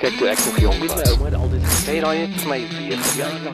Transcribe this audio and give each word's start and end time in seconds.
Kyk 0.00 0.14
toe 0.16 0.28
ek 0.32 0.38
nog 0.46 0.58
jonk 0.62 0.78
was. 0.80 0.94
My 0.96 1.02
ouma 1.12 1.26
het 1.28 1.34
altyd 1.36 1.64
gesê 1.68 1.94
raai 2.00 2.18
het 2.22 2.36
vir 2.40 2.48
my 2.48 2.58
weer 2.72 3.02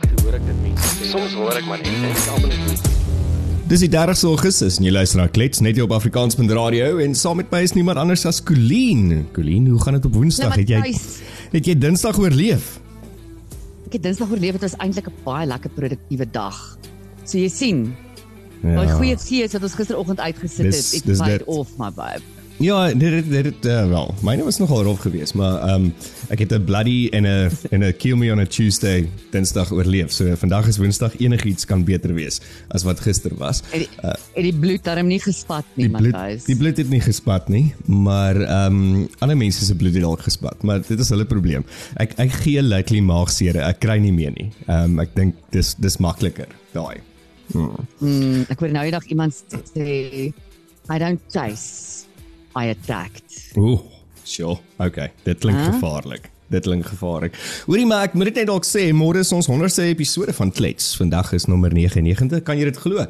toe 0.06 0.20
hoor 0.22 0.36
ek 0.38 0.44
dit 0.46 0.60
mense 0.62 0.90
sê. 0.94 1.08
Soms 1.10 1.32
hoor 1.34 1.56
ek 1.58 1.66
maar 1.66 1.80
net 1.82 1.90
en 1.96 2.04
ek 2.12 2.28
almal 2.34 2.52
net 2.60 2.92
Dis 3.66 3.82
die 3.82 3.88
30 3.90 4.20
Augustus 4.30 4.76
en 4.78 4.86
jy 4.86 4.92
luister 4.94 5.18
na 5.18 5.26
Klets 5.26 5.58
net 5.64 5.74
hier 5.74 5.88
op 5.88 5.94
Afrikaans.radio 5.96 7.00
en 7.02 7.16
saam 7.18 7.40
met 7.40 7.50
my 7.50 7.64
is 7.66 7.74
niemand 7.74 7.98
anders 7.98 8.22
as 8.30 8.38
Colleen. 8.46 9.24
Colleen, 9.34 9.66
hoe 9.72 9.80
gaan 9.82 9.98
dit 9.98 10.06
op 10.06 10.14
Woensdag? 10.14 10.52
Nou, 10.54 10.60
Het 10.60 10.70
jy 10.70 10.94
het 11.56 11.66
jy 11.72 11.74
Dinsdag 11.82 12.18
oorleef? 12.22 12.76
Ek 13.88 13.98
het 13.98 14.04
Dinsdag 14.06 14.30
oorleef, 14.30 14.54
dit 14.60 14.62
was 14.68 14.78
eintlik 14.78 15.08
'n 15.10 15.18
baie 15.26 15.46
lekker 15.50 15.70
produktiewe 15.74 16.30
dag. 16.30 16.78
So 17.24 17.38
jy 17.38 17.48
sien, 17.48 17.96
Ja. 18.62 18.74
daai 18.84 18.88
goeie 18.94 19.16
gees 19.18 19.52
wat 19.52 19.62
ons 19.62 19.74
gisteroggend 19.74 20.20
uitgesit 20.20 20.70
Dis- 20.70 20.92
het, 20.94 21.04
dis 21.06 21.18
it 21.18 21.24
paid 21.26 21.38
dit. 21.38 21.46
off 21.48 21.68
my 21.78 21.90
babe. 21.90 22.22
Ja, 22.58 22.86
dit 22.88 23.00
dit 23.00 23.30
dit 23.30 23.44
het, 23.44 23.66
uh, 23.68 23.88
wel. 23.88 24.14
Myne 24.24 24.44
was 24.44 24.56
nogal 24.58 24.82
rof 24.82 25.00
geweest, 25.04 25.34
maar 25.34 25.58
ehm 25.60 25.84
um, 25.84 25.94
ek 26.32 26.38
het 26.38 26.52
'n 26.52 26.64
bloody 26.64 27.08
en 27.12 27.26
'n 27.26 27.50
en 27.70 27.84
'n 27.84 27.96
kill 27.96 28.16
me 28.16 28.32
on 28.32 28.38
a 28.38 28.46
Tuesday 28.46 29.08
Dinsdag 29.30 29.72
oorleef. 29.72 30.10
So 30.12 30.36
vandag 30.36 30.66
is 30.66 30.78
Woensdag 30.78 31.18
enigiets 31.18 31.64
kan 31.64 31.84
beter 31.84 32.14
wees 32.14 32.40
as 32.68 32.82
wat 32.82 33.00
gister 33.00 33.34
was. 33.36 33.62
Het 33.70 33.80
die, 33.80 33.88
uh, 34.04 34.10
het 34.10 34.42
die 34.42 34.54
bloed 34.54 34.84
darm 34.84 35.06
nie 35.06 35.20
gespat 35.20 35.64
nie, 35.74 35.88
Matthys. 35.88 36.44
die 36.44 36.56
bloed 36.56 36.76
het 36.76 36.88
nie 36.88 37.00
gespat 37.00 37.48
nie, 37.48 37.74
maar 37.84 38.40
ehm 38.40 38.94
um, 38.94 39.08
ander 39.18 39.36
mense 39.36 39.64
se 39.64 39.74
bloed 39.74 39.92
het 39.92 40.02
dalk 40.02 40.20
gespat, 40.20 40.62
maar 40.62 40.80
dit 40.88 41.00
is 41.00 41.08
hulle 41.08 41.24
probleem. 41.24 41.64
Ek 41.96 42.12
ek 42.16 42.32
gee 42.32 42.62
lately 42.62 43.00
maagseer. 43.00 43.56
Ek 43.56 43.78
kry 43.78 43.98
nie 43.98 44.12
meer 44.12 44.32
nie. 44.34 44.50
Ehm 44.66 44.84
um, 44.84 45.00
ek 45.00 45.14
dink 45.14 45.34
dis 45.50 45.74
dis 45.78 45.96
makliker 45.96 46.48
daai. 46.72 46.96
Mm, 47.52 48.46
ek 48.48 48.58
hoor 48.58 48.70
nou 48.70 48.84
eendag 48.84 49.04
iemand 49.06 49.34
sê 49.74 50.32
I 50.88 50.98
don't 50.98 51.20
chase, 51.32 51.95
I 52.56 52.72
attract. 52.72 53.52
Ooh, 53.56 53.80
sure. 54.24 54.58
Okay, 54.78 55.12
dit 55.24 55.38
klink 55.38 55.58
Hæ? 55.58 55.72
gevaarlik. 55.76 56.30
Dit 56.48 56.62
klink 56.62 56.86
gevaarlik. 56.86 57.34
Hoorie 57.66 57.86
maar 57.90 58.04
ek 58.06 58.12
moet 58.14 58.28
dit 58.30 58.36
net 58.40 58.46
dalk 58.46 58.66
sê, 58.66 58.84
môre 58.94 59.24
is 59.24 59.32
ons 59.34 59.48
100ste 59.50 59.88
episode 59.90 60.30
van 60.36 60.52
Klets. 60.54 60.92
Vandag 60.98 61.32
is 61.34 61.48
nommer 61.50 61.74
99. 61.74 62.38
Kan 62.46 62.60
jy 62.60 62.68
dit 62.68 62.78
glo? 62.78 63.02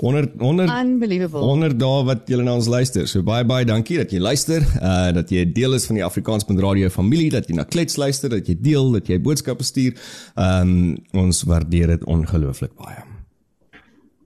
100 0.00 0.34
100 0.40 0.72
Unbelievable. 0.74 1.44
100 1.46 1.78
dae 1.78 2.02
wat 2.08 2.26
julle 2.30 2.46
na 2.46 2.56
ons 2.58 2.66
luister. 2.70 3.06
So 3.06 3.22
baie 3.26 3.46
baie 3.46 3.68
dankie 3.68 4.00
dat 4.00 4.10
jy 4.10 4.18
luister. 4.18 4.66
Uh 4.82 5.12
dat 5.14 5.30
jy 5.30 5.46
'n 5.46 5.54
deel 5.54 5.78
is 5.78 5.86
van 5.86 6.00
die 6.00 6.04
Afrikaans.radio 6.04 6.90
familie, 6.90 7.30
dat 7.30 7.46
jy 7.46 7.54
na 7.54 7.64
Klets 7.64 7.96
luister, 7.96 8.28
dat 8.28 8.46
jy 8.46 8.58
deel, 8.58 8.92
dat 8.98 9.06
jy 9.06 9.20
boodskappe 9.20 9.64
stuur. 9.64 9.94
Um 10.34 10.98
ons 11.14 11.44
waardeer 11.46 11.94
dit 11.94 12.04
ongelooflik 12.04 12.74
baie. 12.74 13.06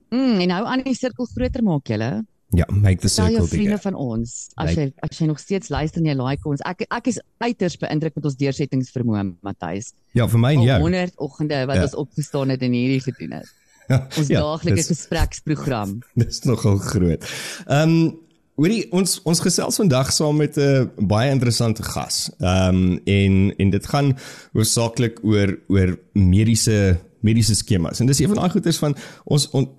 Mm, 0.09 0.39
en 0.39 0.47
nou 0.47 0.65
aan 0.65 0.81
die 0.83 0.95
sirkel 0.95 1.25
groter 1.25 1.63
maak 1.63 1.87
julle. 1.87 2.25
Ja, 2.53 2.65
make 2.71 3.01
the 3.01 3.07
Stel 3.07 3.25
jou 3.25 3.33
circle 3.41 3.47
vriende 3.47 3.75
bigger. 3.75 3.91
van 3.91 3.93
ons 3.99 4.49
as 4.55 4.69
Like- 4.69 4.81
jy 4.81 4.93
as 4.99 5.17
jy 5.19 5.25
nog 5.25 5.39
steeds 5.39 5.69
luister 5.69 6.01
en 6.01 6.05
jy 6.07 6.13
like 6.29 6.47
ons. 6.47 6.61
Ek 6.61 6.85
ek 6.91 7.07
is 7.07 7.19
uiters 7.39 7.77
beïndruk 7.77 8.15
met 8.15 8.25
ons 8.25 8.35
deursettingsvermoë, 8.35 9.35
Matthys. 9.41 9.93
Ja, 10.13 10.27
vir 10.27 10.39
my 10.39 10.53
en 10.53 10.61
jou. 10.61 10.79
100 10.81 11.13
oggende 11.17 11.65
wat 11.65 11.75
Ja. 11.75 11.81
ons 11.81 11.95
opgestaan 11.95 12.49
het 12.49 12.61
en 12.61 12.71
hierdie 12.71 13.01
gedoen 13.01 13.31
het. 13.31 13.49
Ja, 13.87 14.07
Ons 14.17 14.27
ja, 14.27 14.39
daaglikse 14.39 14.93
gespreksprogram. 14.95 15.99
Dis 16.15 16.39
nogal 16.43 16.77
groot. 16.77 17.23
Ehm 17.67 17.89
um, 17.89 18.19
hoorie 18.55 18.91
ons 18.91 19.19
ons 19.23 19.39
gesels 19.39 19.75
vandag 19.75 20.11
saam 20.13 20.37
met 20.37 20.57
'n 20.57 20.89
baie 21.07 21.29
interessante 21.31 21.83
gas. 21.83 22.31
Ehm 22.39 22.75
um, 22.75 22.99
en 23.05 23.53
en 23.57 23.69
dit 23.69 23.85
gaan 23.85 24.17
hoofsaaklik 24.53 25.19
oor 25.23 25.59
oor 25.67 25.99
mediese 26.13 26.97
mediese 27.21 27.55
skemas. 27.55 27.99
En 27.99 28.05
dis 28.05 28.19
een 28.19 28.27
van 28.27 28.37
daai 28.37 28.49
goeders 28.49 28.77
van 28.77 28.95
ons 29.25 29.49
on, 29.49 29.69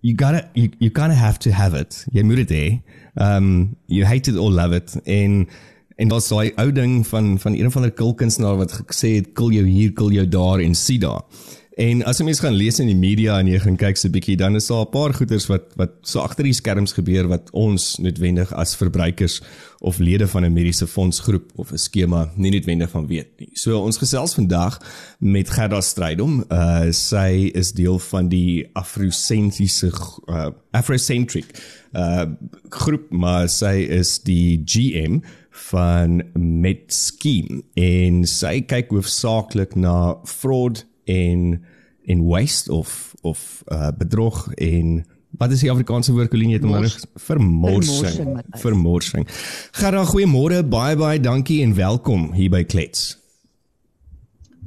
you 0.00 0.14
gotta 0.14 0.48
you 0.54 0.70
you 0.78 0.90
kind 0.90 1.12
of 1.12 1.18
have 1.18 1.38
to 1.38 1.50
have 1.50 1.74
it. 1.74 2.04
Jy 2.12 2.22
moet 2.22 2.46
dit 2.46 2.54
hê. 2.54 2.66
Um, 3.20 3.76
you 3.86 4.04
hate 4.06 4.30
it 4.30 4.36
or 4.36 4.50
love 4.50 4.72
it 4.76 4.94
en 5.04 5.48
en 5.98 6.08
daar's 6.08 6.28
daai 6.30 6.52
ou 6.56 6.70
ding 6.72 7.06
van 7.06 7.38
van 7.38 7.56
een 7.58 7.70
van 7.74 7.82
die 7.82 7.90
kulkunstenaar 7.90 8.56
wat 8.60 8.76
gesê 8.86 9.16
het 9.16 9.32
kil 9.34 9.50
jou 9.50 9.66
hier, 9.66 9.92
kil 9.92 10.12
jou 10.14 10.28
daar 10.28 10.62
en 10.62 10.74
sien 10.74 11.00
daar. 11.02 11.24
En 11.78 12.00
as 12.10 12.18
jy 12.18 12.24
mens 12.26 12.40
gaan 12.42 12.56
lees 12.58 12.80
in 12.82 12.88
die 12.90 12.98
media 12.98 13.36
en 13.38 13.46
jy 13.46 13.58
gaan 13.62 13.76
kyk 13.78 13.98
so 14.00 14.08
'n 14.08 14.14
bietjie, 14.16 14.34
dan 14.36 14.56
is 14.56 14.66
daar 14.66 14.82
'n 14.82 14.90
paar 14.90 15.14
goeters 15.14 15.46
wat 15.46 15.76
wat 15.76 15.92
so 16.02 16.18
agter 16.18 16.42
die 16.42 16.52
skerms 16.52 16.92
gebeur 16.92 17.28
wat 17.28 17.50
ons 17.52 17.98
noodwendig 17.98 18.52
as 18.52 18.74
verbruikers 18.74 19.40
of 19.80 19.98
lede 19.98 20.26
van 20.26 20.44
'n 20.44 20.52
mediese 20.52 20.86
fondsgroep 20.86 21.52
of 21.54 21.70
'n 21.70 21.78
skema 21.78 22.32
nie 22.34 22.50
noodwendig 22.50 22.90
van 22.90 23.06
weet 23.06 23.30
nie. 23.38 23.50
So 23.52 23.78
ons 23.78 23.96
gesels 23.96 24.34
vandag 24.34 24.80
met 25.20 25.50
Gerda 25.50 25.80
Strydom. 25.80 26.44
Uh 26.50 26.90
sy 26.90 27.50
is 27.54 27.72
deel 27.72 27.98
van 27.98 28.28
die 28.28 28.66
afrosentriese 28.72 29.92
uh, 30.26 30.50
afrocentric 30.72 31.46
uh 31.94 32.26
groep, 32.70 33.10
maar 33.10 33.48
sy 33.48 33.86
is 33.88 34.18
die 34.18 34.62
GM 34.64 35.20
van 35.50 36.22
MedScheme 36.34 37.62
en 37.74 38.26
sy 38.26 38.62
kyk 38.62 38.90
hoofsaaklik 38.90 39.76
na 39.76 40.16
fraud 40.24 40.84
en 41.08 41.64
en 42.08 42.24
waste 42.24 42.72
of 42.72 43.14
of 43.22 43.62
uh 43.68 43.90
bedrog 43.98 44.48
en 44.56 45.04
wat 45.38 45.52
is 45.52 45.60
die 45.60 45.70
Afrikaanse 45.70 46.12
woord 46.16 46.30
Colleen 46.32 46.56
het 46.56 46.64
hom 46.64 46.72
Mors- 46.72 47.04
vermorsing 47.14 47.92
vermorsing, 47.94 48.60
vermorsing. 48.62 49.28
Gerda, 49.76 50.04
goeiemôre, 50.08 50.62
baie 50.64 50.96
baie 50.96 51.20
dankie 51.20 51.62
en 51.62 51.74
welkom 51.76 52.30
hier 52.32 52.50
by 52.50 52.64
Klets. 52.64 53.18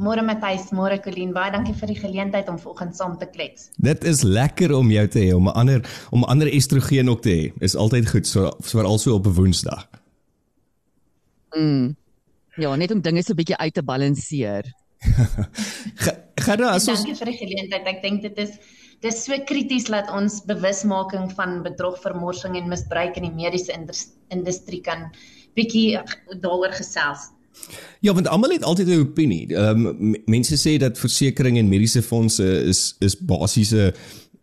Môre 0.02 0.24
Matthys, 0.26 0.70
môre 0.74 0.98
Colleen, 1.04 1.34
baie 1.36 1.52
dankie 1.54 1.74
vir 1.78 1.92
die 1.92 1.98
geleentheid 2.00 2.48
om 2.50 2.58
vanoggend 2.62 2.96
saam 2.98 3.18
te 3.22 3.28
klets. 3.30 3.68
Dit 3.78 4.06
is 4.08 4.24
lekker 4.26 4.72
om 4.74 4.90
jou 4.90 5.04
te 5.08 5.20
hê 5.20 5.34
om 5.36 5.50
'n 5.50 5.54
ander 5.54 5.82
om 6.12 6.24
'n 6.24 6.30
ander 6.32 6.48
estrogen 6.48 7.10
ook 7.10 7.22
te 7.22 7.30
hê. 7.30 7.52
Is 7.60 7.76
altyd 7.76 8.10
goed 8.10 8.28
so 8.28 8.52
veral 8.60 8.98
so 8.98 9.14
op 9.16 9.28
'n 9.28 9.34
Woensdag. 9.34 9.88
Mm. 11.58 11.96
Ja, 12.56 12.76
net 12.76 12.92
om 12.92 13.02
dinge 13.02 13.24
so 13.24 13.34
'n 13.34 13.36
bietjie 13.36 13.58
uit 13.58 13.74
te 13.74 13.84
balanseer. 13.84 14.64
Ge- 15.02 16.18
Gerda, 16.42 16.72
as 16.76 16.88
ons 16.88 17.02
Dankie 17.02 17.16
vir 17.18 17.32
die 17.32 17.38
geleentheid. 17.40 17.88
Ek 17.90 18.02
dink 18.06 18.22
dit 18.26 18.38
is 18.42 18.56
dis 19.02 19.24
so 19.26 19.34
krities 19.50 19.88
dat 19.90 20.10
ons 20.14 20.42
bewusmaking 20.46 21.32
van 21.34 21.62
bedrog, 21.66 21.98
vermorsing 22.04 22.56
en 22.60 22.70
misbruik 22.70 23.18
in 23.18 23.26
die 23.26 23.34
mediese 23.34 23.74
indus- 23.74 24.12
industrie 24.30 24.82
kan 24.86 25.08
bietjie 25.58 25.98
daaroor 26.44 26.72
gesels. 26.78 27.32
Ja, 28.06 28.14
want 28.14 28.30
almal 28.32 28.54
het 28.56 28.64
altyd 28.64 28.88
'n 28.88 29.00
opinie. 29.02 29.48
Ehm 29.56 29.86
um, 29.86 30.16
mense 30.26 30.56
sê 30.56 30.78
dat 30.80 30.98
versekerings 30.98 31.60
en 31.60 31.70
mediese 31.70 32.02
fondse 32.02 32.46
is 32.46 32.96
is 33.00 33.18
basiese 33.18 33.94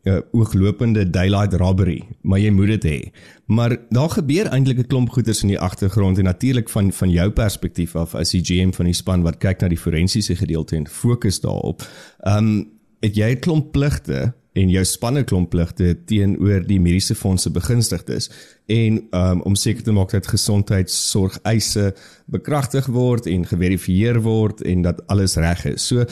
uh, 0.08 0.18
ooglopende 0.32 1.04
daylight 1.10 1.54
robbery, 1.60 2.00
maar 2.22 2.40
jy 2.40 2.50
moet 2.54 2.74
dit 2.78 2.88
hê. 2.88 2.98
Maar 3.46 3.76
daar 3.94 4.10
gebeur 4.10 4.48
eintlik 4.52 4.78
'n 4.78 4.86
klomp 4.86 5.10
goeders 5.10 5.42
in 5.42 5.52
die 5.54 5.60
agtergrond 5.60 6.18
en 6.18 6.24
natuurlik 6.24 6.68
van 6.68 6.92
van 6.92 7.10
jou 7.10 7.30
perspektief 7.30 7.96
af 7.96 8.14
as 8.14 8.30
die 8.30 8.44
GM 8.44 8.72
van 8.72 8.84
die 8.84 8.94
span 8.94 9.22
wat 9.22 9.38
kyk 9.38 9.60
na 9.60 9.68
die 9.68 9.78
forensiese 9.78 10.36
gedeelte 10.36 10.76
en 10.76 10.88
fokus 10.88 11.40
daarop. 11.40 11.82
Ehm 12.24 12.36
um, 12.36 12.68
het 13.00 13.14
jy 13.14 13.30
'n 13.30 13.38
klomp 13.38 13.72
pligte 13.72 14.34
en 14.52 14.70
jou 14.70 14.84
spanne 14.84 15.24
klomp 15.24 15.50
pligte 15.50 15.94
teenoor 16.08 16.66
die 16.66 16.80
mediese 16.80 17.14
fondse 17.14 17.50
begunstigdes 17.50 18.30
en 18.66 19.00
um, 19.10 19.42
om 19.42 19.54
seker 19.54 19.82
te 19.82 19.92
maak 19.92 20.10
dat 20.10 20.26
gesondheidsorg 20.26 21.38
eise 21.42 21.94
bekragtig 22.26 22.86
word 22.86 23.26
en 23.26 23.46
geverifieer 23.46 24.20
word 24.20 24.60
en 24.62 24.82
dat 24.82 25.06
alles 25.06 25.36
reg 25.36 25.64
is. 25.64 25.86
So 25.86 26.04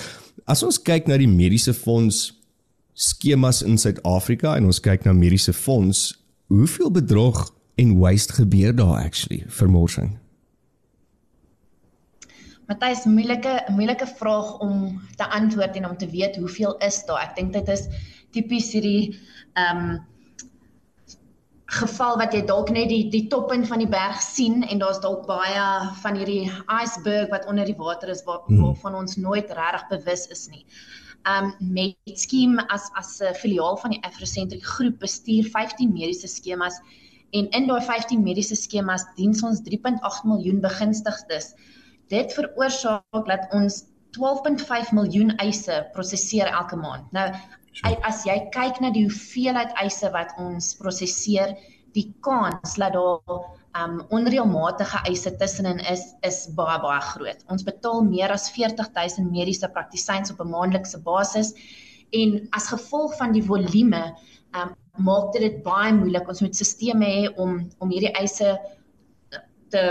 as 0.47 0.63
ons 0.63 0.79
kyk 0.83 1.07
na 1.07 1.17
die 1.17 1.31
mediese 1.31 1.75
fonds 1.75 2.36
skemas 2.97 3.61
in 3.63 3.77
Suid-Afrika 3.79 4.55
en 4.57 4.71
ons 4.71 4.81
kyk 4.81 5.05
na 5.05 5.13
mediese 5.13 5.53
fonds, 5.53 6.09
hoeveel 6.49 6.91
bedrog 6.95 7.43
en 7.77 7.99
waste 8.01 8.39
gebeur 8.39 8.73
daar 8.77 9.03
actually 9.05 9.45
vermorsing? 9.53 10.15
Matthys, 12.67 13.05
moeilike 13.07 13.61
moeilike 13.71 14.09
vraag 14.17 14.57
om 14.65 15.01
te 15.21 15.29
antwoord 15.29 15.77
en 15.77 15.89
om 15.91 15.97
te 15.97 16.09
weet 16.11 16.37
hoeveel 16.41 16.75
is 16.83 17.05
daar. 17.07 17.29
Ek 17.29 17.37
dink 17.37 17.53
dit 17.55 17.69
is 17.71 17.87
tipies 18.35 18.73
hierdie 18.75 19.15
ehm 19.55 19.87
um, 19.87 19.97
geval 21.77 22.15
wat 22.21 22.31
jy 22.35 22.45
dalk 22.47 22.69
net 22.71 22.87
die 22.89 23.09
die 23.11 23.25
toppunt 23.27 23.67
van 23.67 23.81
die 23.83 23.91
berg 23.91 24.21
sien 24.23 24.61
en 24.63 24.79
daar's 24.79 25.01
dalk 25.03 25.25
baie 25.27 25.65
van 26.03 26.15
hierdie 26.15 26.47
iceberg 26.71 27.33
wat 27.33 27.49
onder 27.51 27.67
die 27.67 27.75
water 27.75 28.09
is 28.15 28.23
waar, 28.25 28.45
Hmm. 28.47 28.63
waarvan 28.63 28.95
ons 28.95 29.17
nooit 29.17 29.51
regtig 29.51 29.89
bewus 29.91 30.27
is 30.31 30.47
nie. 30.49 30.65
Um 31.27 31.55
MedScheme 31.59 32.63
as 32.71 32.91
as 32.95 33.21
'n 33.21 33.35
filiaal 33.35 33.77
van 33.83 33.91
die 33.91 34.03
Afrocentric 34.07 34.63
groep 34.63 35.01
bestuur 35.03 35.45
15 35.45 35.93
mediese 35.93 36.29
skemas 36.29 36.79
en 37.33 37.51
in 37.51 37.67
daai 37.67 37.83
15 37.83 38.23
mediese 38.23 38.57
skemas 38.57 39.05
dien 39.17 39.35
ons 39.43 39.61
3.8 39.69 40.25
miljoen 40.25 40.61
begunstigdes. 40.61 41.55
Dit 42.09 42.33
veroorsaak 42.37 43.27
dat 43.27 43.51
ons 43.51 43.83
12.5 44.17 44.93
miljoen 44.97 45.35
eise 45.43 45.83
prosesseer 45.93 46.47
elke 46.47 46.77
maand. 46.77 47.11
Nou 47.13 47.29
as 48.09 48.23
jy 48.25 48.39
kyk 48.55 48.81
na 48.81 48.91
die 48.95 49.05
hoeveelheid 49.05 49.75
eise 49.83 50.09
wat 50.15 50.33
ons 50.41 50.75
prosesseer, 50.81 51.57
die 51.93 52.09
kans 52.25 52.77
dat 52.81 52.95
daar 52.97 53.43
um 53.77 53.99
onreëlmatige 54.15 55.03
eise 55.11 55.33
tussenin 55.41 55.81
is 55.93 56.05
is 56.27 56.47
baie 56.59 56.79
baie 56.83 57.01
groot. 57.11 57.43
Ons 57.53 57.67
betaal 57.67 58.05
meer 58.07 58.33
as 58.33 58.49
40000 58.55 59.31
mediese 59.31 59.69
praktisyns 59.75 60.33
op 60.33 60.41
'n 60.41 60.53
maandelikse 60.55 61.03
basis 61.03 61.53
en 62.13 62.49
as 62.53 62.71
gevolg 62.73 63.17
van 63.19 63.33
die 63.33 63.43
volume 63.43 64.05
um 64.55 64.75
maak 64.97 65.33
dit 65.33 65.43
dit 65.43 65.63
baie 65.63 65.93
moeilik. 65.93 66.29
Ons 66.29 66.41
moet 66.41 66.57
sisteme 66.57 67.05
hê 67.05 67.29
om 67.37 67.69
om 67.79 67.91
hierdie 67.91 68.15
eise 68.17 68.57
te 69.71 69.83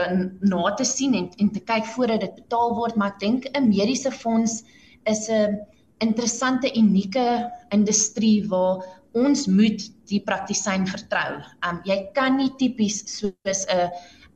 na 0.42 0.74
te 0.76 0.86
sien 0.86 1.14
en 1.14 1.30
en 1.38 1.50
te 1.52 1.60
kyk 1.60 1.86
voordat 1.86 2.22
dit 2.22 2.36
betaal 2.36 2.76
word, 2.76 2.96
maar 2.96 3.14
ek 3.14 3.20
dink 3.20 3.48
'n 3.54 3.70
mediese 3.70 4.12
fonds 4.12 4.64
is 5.06 5.30
'n 5.30 5.60
interessante 6.00 6.72
unieke 6.76 7.52
industrie 7.72 8.48
waar 8.50 8.84
ons 9.16 9.48
moet 9.48 9.88
die 10.10 10.22
praktisyn 10.28 10.86
vertrou. 10.90 11.40
Um 11.68 11.82
jy 11.88 11.98
kan 12.18 12.38
nie 12.38 12.52
tipies 12.60 13.04
soos 13.08 13.66
'n 13.72 13.90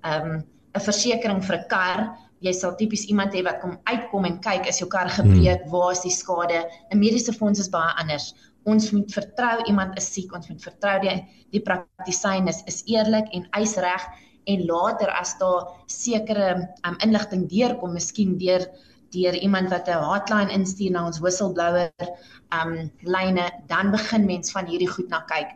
um 0.04 0.44
'n 0.76 0.82
versekering 0.88 1.42
vir 1.44 1.56
'n 1.58 1.68
kar 1.70 2.18
jy 2.46 2.54
sal 2.56 2.76
tipies 2.80 3.06
iemand 3.12 3.34
hê 3.36 3.44
wat 3.44 3.60
kom 3.64 3.76
uitkom 3.90 4.26
en 4.26 4.40
kyk 4.44 4.68
as 4.68 4.80
jou 4.80 4.88
kar 4.92 5.10
gebreek, 5.12 5.66
hmm. 5.66 5.72
waar 5.74 5.92
is 5.92 6.06
die 6.06 6.14
skade? 6.14 6.64
'n 6.92 7.00
Mediese 7.00 7.34
fonds 7.34 7.60
is 7.60 7.70
baie 7.70 7.92
anders. 8.00 8.34
Ons 8.66 8.92
moet 8.92 9.12
vertrou 9.12 9.60
iemand 9.68 9.98
is 9.98 10.08
siek, 10.14 10.32
ons 10.36 10.50
moet 10.50 10.62
vertrou 10.62 11.00
die 11.04 11.20
die 11.52 11.64
praktisyn 11.64 12.48
is 12.48 12.64
is 12.68 12.84
eerlik 12.88 13.28
en 13.34 13.48
eisreg 13.52 14.04
en 14.48 14.66
later 14.66 15.10
as 15.10 15.36
daar 15.40 15.68
sekere 15.88 16.70
um, 16.88 16.96
inligting 17.04 17.48
deurkom, 17.50 17.94
miskien 17.94 18.38
deur 18.38 18.66
deur 19.12 19.36
iemand 19.36 19.70
wat 19.70 19.88
'n 19.88 20.04
hotline 20.04 20.52
instuur 20.52 20.92
na 20.92 21.06
ons 21.06 21.20
whistleblower 21.20 21.92
um 22.62 22.92
lyne, 23.02 23.52
dan 23.68 23.92
begin 23.92 24.26
mens 24.26 24.52
van 24.52 24.66
hierdie 24.66 24.90
goed 24.90 25.10
na 25.10 25.22
kyk. 25.30 25.50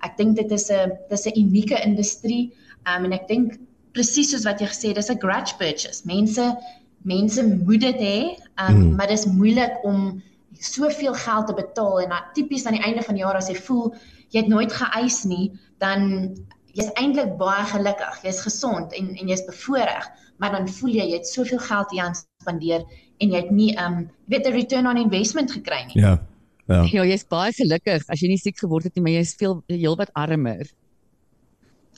Ek 0.00 0.16
dink 0.16 0.36
dit 0.36 0.50
is 0.50 0.70
'n 0.70 0.92
dis 1.08 1.26
'n 1.26 1.38
unieke 1.38 1.82
industrie 1.84 2.52
um, 2.86 3.04
en 3.04 3.12
ek 3.12 3.28
dink 3.28 3.58
presies 3.92 4.30
soos 4.30 4.44
wat 4.44 4.60
jy 4.60 4.66
gesê 4.66 4.86
het, 4.88 4.96
dis 4.96 5.10
'n 5.10 5.18
grudge 5.18 5.56
purchase. 5.58 6.04
Mense 6.04 6.56
mense 7.02 7.42
moet 7.42 7.80
dit 7.80 8.00
hê, 8.00 8.18
um, 8.60 8.76
mm. 8.76 8.96
maar 8.96 9.08
dit 9.08 9.18
is 9.18 9.26
moeilik 9.26 9.84
om 9.84 10.22
soveel 10.58 11.14
geld 11.14 11.46
te 11.46 11.54
betaal 11.54 12.00
en 12.00 12.08
dan 12.08 12.24
tipies 12.34 12.66
aan 12.66 12.76
die 12.76 12.84
einde 12.84 13.02
van 13.02 13.14
die 13.14 13.22
jaar 13.22 13.36
as 13.36 13.48
jy 13.48 13.56
voel 13.56 13.94
jy 14.30 14.44
het 14.44 14.50
nooit 14.50 14.72
geëis 14.72 15.24
nie, 15.24 15.50
dan 15.82 16.34
jy's 16.76 16.90
eintlik 17.00 17.36
baie 17.40 17.64
gelukkig, 17.72 18.20
jy's 18.22 18.42
gesond 18.46 18.92
en 18.94 19.14
en 19.16 19.30
jy's 19.32 19.46
bevoordeel, 19.48 20.10
maar 20.40 20.56
dan 20.56 20.68
voel 20.68 20.96
jy 20.96 21.06
jy 21.12 21.20
het 21.20 21.28
soveel 21.28 21.60
geld 21.68 21.92
hier 21.94 22.08
aan 22.08 22.16
spandeer 22.16 22.84
en 23.20 23.32
jy 23.34 23.40
het 23.44 23.50
nie 23.54 23.70
um 23.78 24.08
weet 24.32 24.46
'n 24.46 24.56
return 24.56 24.86
on 24.86 24.96
investment 24.96 25.52
gekry 25.52 25.84
nie. 25.86 26.02
Ja. 26.02 26.18
Ja, 26.66 26.82
ja 26.86 27.04
jy's 27.04 27.26
baie 27.26 27.52
gelukkig 27.52 28.04
as 28.06 28.20
jy 28.20 28.28
nie 28.28 28.38
siek 28.38 28.58
geword 28.58 28.84
het 28.84 28.94
nie, 28.94 29.02
maar 29.02 29.12
jy's 29.12 29.34
veel 29.34 29.62
heelwat 29.66 30.10
armer 30.14 30.66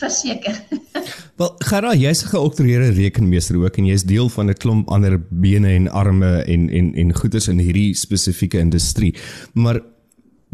verseker. 0.01 0.57
Wel, 1.39 1.55
Gerard, 1.69 2.01
jy's 2.01 2.25
'n 2.25 2.33
geoktroeëerde 2.33 2.91
rekenmeester 2.97 3.57
ook 3.57 3.77
en 3.77 3.87
jy's 3.87 4.05
deel 4.05 4.29
van 4.29 4.51
'n 4.51 4.55
klomp 4.55 4.89
ander 4.89 5.21
bene 5.31 5.69
en 5.69 5.89
arme 5.89 6.43
en 6.45 6.69
en 6.71 6.95
en 6.95 7.15
goederes 7.15 7.49
in 7.49 7.59
hierdie 7.59 7.95
spesifieke 7.95 8.59
industrie. 8.59 9.15
Maar 9.55 9.81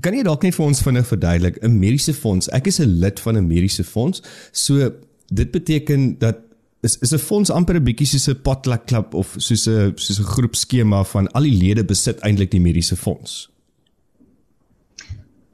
kan 0.00 0.14
jy 0.14 0.22
dalk 0.22 0.42
net 0.42 0.54
vir 0.54 0.66
ons 0.66 0.82
vinnig 0.82 1.06
verduidelik 1.06 1.56
'n 1.62 1.78
mediese 1.78 2.14
fonds? 2.14 2.48
Ek 2.48 2.66
is 2.66 2.80
'n 2.80 2.98
lid 3.00 3.20
van 3.20 3.36
'n 3.36 3.46
mediese 3.46 3.84
fonds. 3.84 4.22
So 4.52 4.92
dit 5.26 5.50
beteken 5.50 6.18
dat 6.18 6.47
is 6.80 6.96
is 7.02 7.12
'n 7.12 7.18
fonds 7.18 7.50
amper 7.50 7.76
'n 7.76 7.84
bietjie 7.84 8.06
soos 8.06 8.28
'n 8.28 8.42
potluck 8.42 8.86
klub 8.86 9.14
of 9.14 9.34
soos 9.38 9.66
'n 9.66 9.92
soos 9.96 10.18
'n 10.20 10.30
groep 10.34 10.54
skema 10.54 11.04
van 11.04 11.28
al 11.32 11.42
die 11.42 11.58
lede 11.62 11.84
besit 11.84 12.18
eintlik 12.20 12.50
die 12.50 12.60
mediese 12.60 12.96
fonds. 12.96 13.48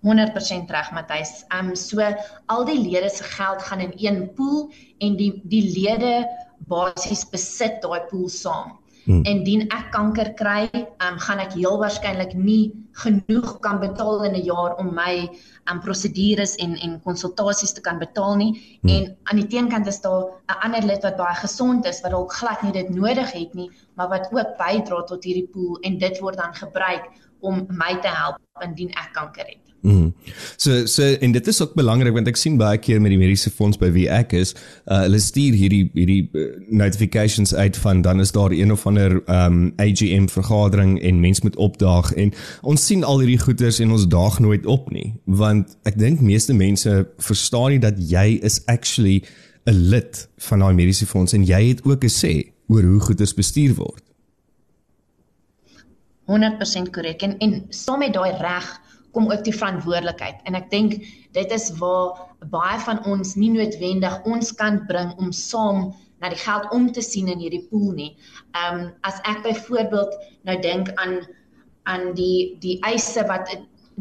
100% 0.05 0.71
reg 0.71 0.93
Matthys. 0.93 1.45
Ehm 1.49 1.69
um, 1.69 1.77
so 1.77 2.01
al 2.47 2.65
die 2.65 2.81
lede 2.81 3.09
se 3.09 3.25
geld 3.25 3.63
gaan 3.63 3.81
in 3.81 3.93
een 3.97 4.33
pool 4.35 4.73
en 4.99 5.17
die 5.17 5.41
die 5.45 5.65
lede 5.79 6.29
basies 6.69 7.25
besit 7.29 7.81
daai 7.83 8.01
pool 8.11 8.29
saam. 8.29 8.79
Hmm. 9.05 9.25
Indien 9.29 9.67
ek 9.69 9.91
kanker 9.93 10.33
kry, 10.39 10.69
ehm 10.73 11.13
um, 11.13 11.19
gaan 11.21 11.41
ek 11.43 11.53
heel 11.59 11.77
waarskynlik 11.81 12.33
nie 12.35 12.73
genoeg 13.03 13.59
kan 13.61 13.81
betaal 13.83 14.25
in 14.29 14.37
'n 14.39 14.45
jaar 14.45 14.77
om 14.81 14.95
my 14.95 15.15
ehm 15.25 15.73
um, 15.73 15.81
prosedures 15.81 16.55
en 16.57 16.77
en 16.77 17.01
konsultasies 17.05 17.73
te 17.73 17.81
kan 17.81 17.99
betaal 17.99 18.37
nie. 18.37 18.53
Hmm. 18.81 18.91
En 18.91 19.17
aan 19.25 19.41
die 19.43 19.51
teenkant 19.57 19.87
is 19.87 20.01
daar 20.01 20.23
'n 20.49 20.61
ander 20.67 20.83
lid 20.83 21.03
wat 21.03 21.17
baie 21.17 21.37
gesond 21.43 21.87
is 21.87 22.01
wat 22.01 22.13
dalk 22.13 22.33
glad 22.33 22.63
nie 22.63 22.73
dit 22.73 22.89
nodig 22.89 23.33
het 23.33 23.55
nie, 23.55 23.71
maar 23.95 24.09
wat 24.09 24.29
ook 24.33 24.57
bydra 24.59 25.03
tot 25.03 25.25
hierdie 25.25 25.49
pool 25.53 25.79
en 25.81 25.99
dit 25.99 26.21
word 26.21 26.37
dan 26.37 26.55
gebruik 26.55 27.05
om 27.41 27.67
my 27.69 28.01
te 28.01 28.09
help 28.09 28.39
indien 28.63 28.91
ek 28.91 29.13
kanker 29.13 29.47
het. 29.47 29.64
Mm. 29.85 30.15
So 30.57 30.87
so 30.87 31.03
en 31.03 31.33
dit 31.33 31.47
is 31.47 31.63
ook 31.63 31.75
belangrik 31.77 32.15
want 32.17 32.29
ek 32.31 32.39
sien 32.41 32.55
baie 32.57 32.79
keer 32.81 33.03
met 33.05 33.13
die 33.13 33.19
mediese 33.21 33.51
fonds 33.53 33.77
by 33.77 33.91
wie 33.93 34.07
ek 34.09 34.33
is, 34.33 34.55
uh, 34.89 35.03
hulle 35.03 35.19
stuur 35.21 35.53
hierdie 35.61 35.83
hierdie 35.93 36.23
uh, 36.33 36.47
notifications 36.73 37.53
uit 37.53 37.77
van 37.83 38.01
dan 38.01 38.23
is 38.25 38.33
daar 38.33 38.55
een 38.57 38.73
of 38.73 38.87
ander 38.89 39.19
um 39.29 39.75
AGM 39.77 40.31
vergadering 40.33 40.97
en 41.05 41.21
mense 41.21 41.45
moet 41.45 41.59
opdaag 41.61 42.15
en 42.17 42.33
ons 42.63 42.87
sien 42.87 43.05
al 43.05 43.21
hierdie 43.21 43.43
goeders 43.43 43.83
en 43.85 43.93
ons 43.93 44.09
daag 44.09 44.39
nooit 44.41 44.65
op 44.65 44.89
nie 44.95 45.11
want 45.29 45.77
ek 45.85 46.01
dink 46.01 46.25
meeste 46.25 46.57
mense 46.57 46.97
verstaan 47.29 47.77
nie 47.77 47.83
dat 47.85 48.01
jy 48.01 48.39
is 48.41 48.63
actually 48.65 49.21
'n 49.69 49.85
lid 49.93 50.29
van 50.49 50.65
daai 50.65 50.73
mediese 50.81 51.07
fonds 51.07 51.37
en 51.37 51.45
jy 51.45 51.61
het 51.69 51.85
ook 51.85 52.09
'n 52.09 52.17
sê 52.23 52.33
oor 52.73 52.83
hoe 52.83 53.01
goeders 53.01 53.35
bestuur 53.35 53.75
word. 53.75 54.03
100% 56.25 56.91
korrek 56.91 57.23
en 57.23 57.39
en 57.39 57.67
saam 57.69 57.99
met 57.99 58.13
daai 58.13 58.33
reg 58.41 58.81
kom 59.15 59.31
ook 59.31 59.45
die 59.47 59.55
verantwoordelikheid 59.55 60.43
en 60.49 60.59
ek 60.59 60.71
dink 60.71 60.99
dit 61.37 61.55
is 61.55 61.71
waar 61.81 62.21
baie 62.53 62.79
van 62.87 63.01
ons 63.11 63.35
nie 63.41 63.51
noodwendig 63.55 64.17
ons 64.29 64.53
kan 64.59 64.83
bring 64.91 65.15
om 65.19 65.33
saam 65.33 65.93
na 66.23 66.31
die 66.33 66.41
geld 66.41 66.71
om 66.73 66.91
te 66.93 67.03
sien 67.05 67.29
in 67.29 67.41
hierdie 67.43 67.67
pool 67.71 67.93
nie. 67.93 68.13
Ehm 68.57 68.81
um, 68.81 68.91
as 69.09 69.21
ek 69.29 69.43
byvoorbeeld 69.47 70.19
nou 70.49 70.59
dink 70.65 70.93
aan 71.01 71.21
aan 71.91 72.13
die 72.17 72.57
die 72.65 72.79
eise 72.89 73.27
wat 73.29 73.51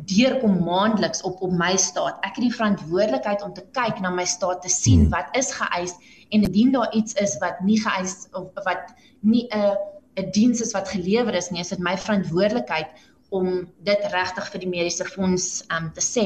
deurkom 0.09 0.63
maandeliks 0.65 1.21
op 1.27 1.41
op 1.45 1.51
my 1.53 1.75
staat. 1.77 2.17
Ek 2.25 2.37
het 2.37 2.45
die 2.47 2.55
verantwoordelikheid 2.55 3.43
om 3.45 3.53
te 3.53 3.65
kyk 3.77 3.99
na 4.01 4.09
my 4.09 4.25
staat 4.25 4.63
te 4.63 4.71
sien 4.71 5.05
hmm. 5.05 5.13
wat 5.13 5.29
is 5.37 5.51
geëis 5.53 5.97
en 6.33 6.45
indien 6.47 6.71
daar 6.73 6.93
iets 6.97 7.13
is 7.21 7.35
wat 7.43 7.59
nie 7.61 7.79
geëis 7.81 8.27
of 8.33 8.49
wat 8.65 8.95
nie 9.21 9.47
'n 9.51 9.75
'n 10.21 10.31
diens 10.31 10.61
is 10.61 10.73
wat 10.73 10.89
gelewer 10.89 11.33
is 11.33 11.49
nie, 11.49 11.59
is 11.59 11.73
dit 11.73 11.79
my 11.79 11.97
verantwoordelikheid 11.97 12.89
om 13.33 13.49
dit 13.87 14.05
regtig 14.13 14.51
vir 14.53 14.63
die 14.63 14.69
mediese 14.69 15.07
fonds 15.09 15.47
um 15.73 15.89
te 15.95 16.03
sê. 16.05 16.25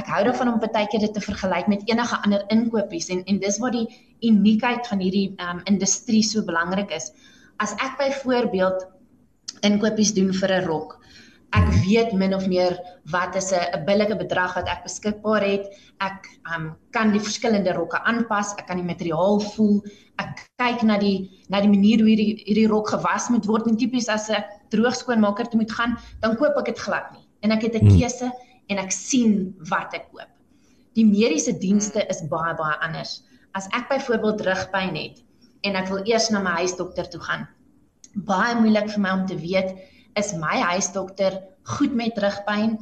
Ek 0.00 0.08
hou 0.08 0.22
daarvan 0.24 0.54
om 0.54 0.60
baie 0.62 0.88
keer 0.88 1.04
dit 1.04 1.14
te 1.14 1.20
vergelyk 1.20 1.68
met 1.68 1.84
enige 1.90 2.20
ander 2.24 2.46
inkopies 2.54 3.10
en 3.12 3.20
en 3.28 3.40
dis 3.42 3.58
waar 3.60 3.76
die 3.76 3.86
uniekheid 4.28 4.88
van 4.88 5.04
hierdie 5.04 5.28
um 5.50 5.60
industrie 5.68 6.22
so 6.24 6.44
belangrik 6.48 6.94
is. 6.96 7.10
As 7.60 7.76
ek 7.84 7.98
byvoorbeeld 8.00 8.86
inkopies 9.68 10.14
doen 10.16 10.32
vir 10.32 10.56
'n 10.60 10.64
rok, 10.66 10.98
ek 11.52 11.68
weet 11.84 12.12
min 12.16 12.34
of 12.34 12.46
meer 12.48 12.76
wat 13.12 13.36
is 13.36 13.52
'n 13.52 13.84
billike 13.84 14.16
bedrag 14.16 14.54
wat 14.54 14.68
ek 14.68 14.84
beskikbaar 14.84 15.44
het. 15.44 15.64
Ek 16.00 16.26
um 16.54 16.76
kan 16.90 17.12
die 17.12 17.20
verskillende 17.20 17.72
rokke 17.72 18.00
aanpas, 18.04 18.54
ek 18.58 18.66
kan 18.66 18.80
die 18.80 18.88
materiaal 18.88 19.40
voel. 19.40 19.82
Ek 20.18 20.48
kyk 20.56 20.82
na 20.82 20.98
die 20.98 21.30
na 21.48 21.60
die 21.60 21.68
manier 21.68 21.98
hoe 22.00 22.08
hierdie 22.08 22.42
hierdie 22.46 22.68
rok 22.68 22.88
gewas 22.88 23.28
moet 23.28 23.46
word 23.46 23.66
en 23.66 23.76
tipies 23.76 24.08
as 24.08 24.30
'n 24.30 24.44
droogskoonmaker 24.70 25.48
toe 25.48 25.60
moet 25.60 25.72
gaan, 25.72 25.98
dan 26.20 26.36
koop 26.36 26.56
ek 26.58 26.72
dit 26.72 26.78
glad 26.78 27.12
nie. 27.12 27.26
En 27.42 27.52
ek 27.52 27.62
het 27.62 27.74
'n 27.74 27.86
hmm. 27.86 27.98
keuse 27.98 28.32
en 28.68 28.78
ek 28.78 28.92
sien 28.92 29.54
wat 29.68 29.94
ek 29.94 30.08
koop. 30.12 30.30
Die 30.94 31.04
mediese 31.04 31.58
dienste 31.58 32.06
is 32.08 32.22
baie 32.28 32.54
baie 32.54 32.76
anders. 32.80 33.22
As 33.54 33.68
ek 33.72 33.88
byvoorbeeld 33.88 34.40
rugpyn 34.40 34.96
het 34.96 35.22
en 35.64 35.76
ek 35.76 35.88
wil 35.88 36.02
eers 36.04 36.30
na 36.30 36.40
my 36.40 36.50
huisdokter 36.62 37.08
toe 37.08 37.20
gaan. 37.20 37.48
Baie 38.14 38.54
moeilik 38.54 38.90
vir 38.90 39.00
my 39.00 39.10
om 39.10 39.26
te 39.26 39.36
weet 39.36 39.76
is 40.16 40.32
my 40.34 40.60
huisdokter 40.72 41.40
goed 41.76 41.94
met 41.94 42.18
rugpyn? 42.18 42.78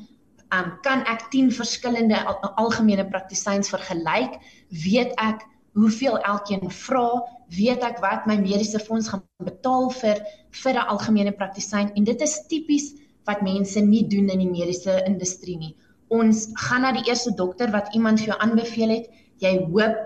Um 0.51 0.73
kan 0.83 1.05
ek 1.07 1.31
10 1.31 1.53
verskillende 1.55 2.19
al 2.27 2.41
algemene 2.57 3.07
praktisyns 3.07 3.71
vergelyk? 3.71 4.41
Weet 4.69 5.15
ek 5.19 5.47
hoeveel 5.79 6.19
elkeen 6.19 6.71
vra? 6.71 7.23
weet 7.51 7.83
ek 7.83 7.99
wat 8.03 8.27
my 8.31 8.37
mediese 8.39 8.79
fonds 8.83 9.11
gaan 9.11 9.23
betaal 9.43 9.91
vir 9.99 10.23
vir 10.63 10.75
'n 10.75 10.89
algemene 10.95 11.33
praktisyn 11.33 11.91
en 11.97 12.05
dit 12.05 12.21
is 12.23 12.47
tipies 12.51 12.95
wat 13.27 13.43
mense 13.43 13.81
nie 13.81 14.07
doen 14.07 14.31
in 14.31 14.39
die 14.39 14.51
mediese 14.51 15.03
industrie 15.07 15.57
nie. 15.59 15.75
Ons 16.09 16.49
gaan 16.55 16.83
na 16.83 16.93
die 16.93 17.07
eerste 17.09 17.35
dokter 17.35 17.71
wat 17.71 17.95
iemand 17.95 18.21
vir 18.21 18.33
jou 18.33 18.39
aanbeveel 18.39 18.91
het. 18.91 19.11
Jy 19.39 19.67
hoop 19.73 19.99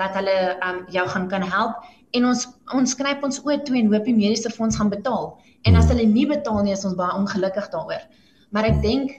dat 0.00 0.16
hulle 0.18 0.36
um 0.66 0.84
jou 0.92 1.06
gaan 1.08 1.28
kan 1.28 1.42
help 1.42 1.88
en 2.16 2.26
ons 2.26 2.46
ons 2.74 2.94
knyp 2.98 3.24
ons 3.26 3.40
oë 3.46 3.60
toe 3.66 3.78
en 3.78 3.90
hoop 3.92 4.06
die 4.08 4.16
mediese 4.16 4.50
fonds 4.50 4.78
gaan 4.80 4.90
betaal. 4.92 5.32
En 5.68 5.76
as 5.78 5.90
hulle 5.92 6.06
nie 6.08 6.26
betaal 6.26 6.62
nie, 6.64 6.74
is 6.74 6.86
ons 6.88 6.96
baie 6.98 7.16
ongelukkig 7.18 7.68
daaroor. 7.74 8.06
Maar 8.50 8.70
ek 8.72 8.80
dink 8.82 9.18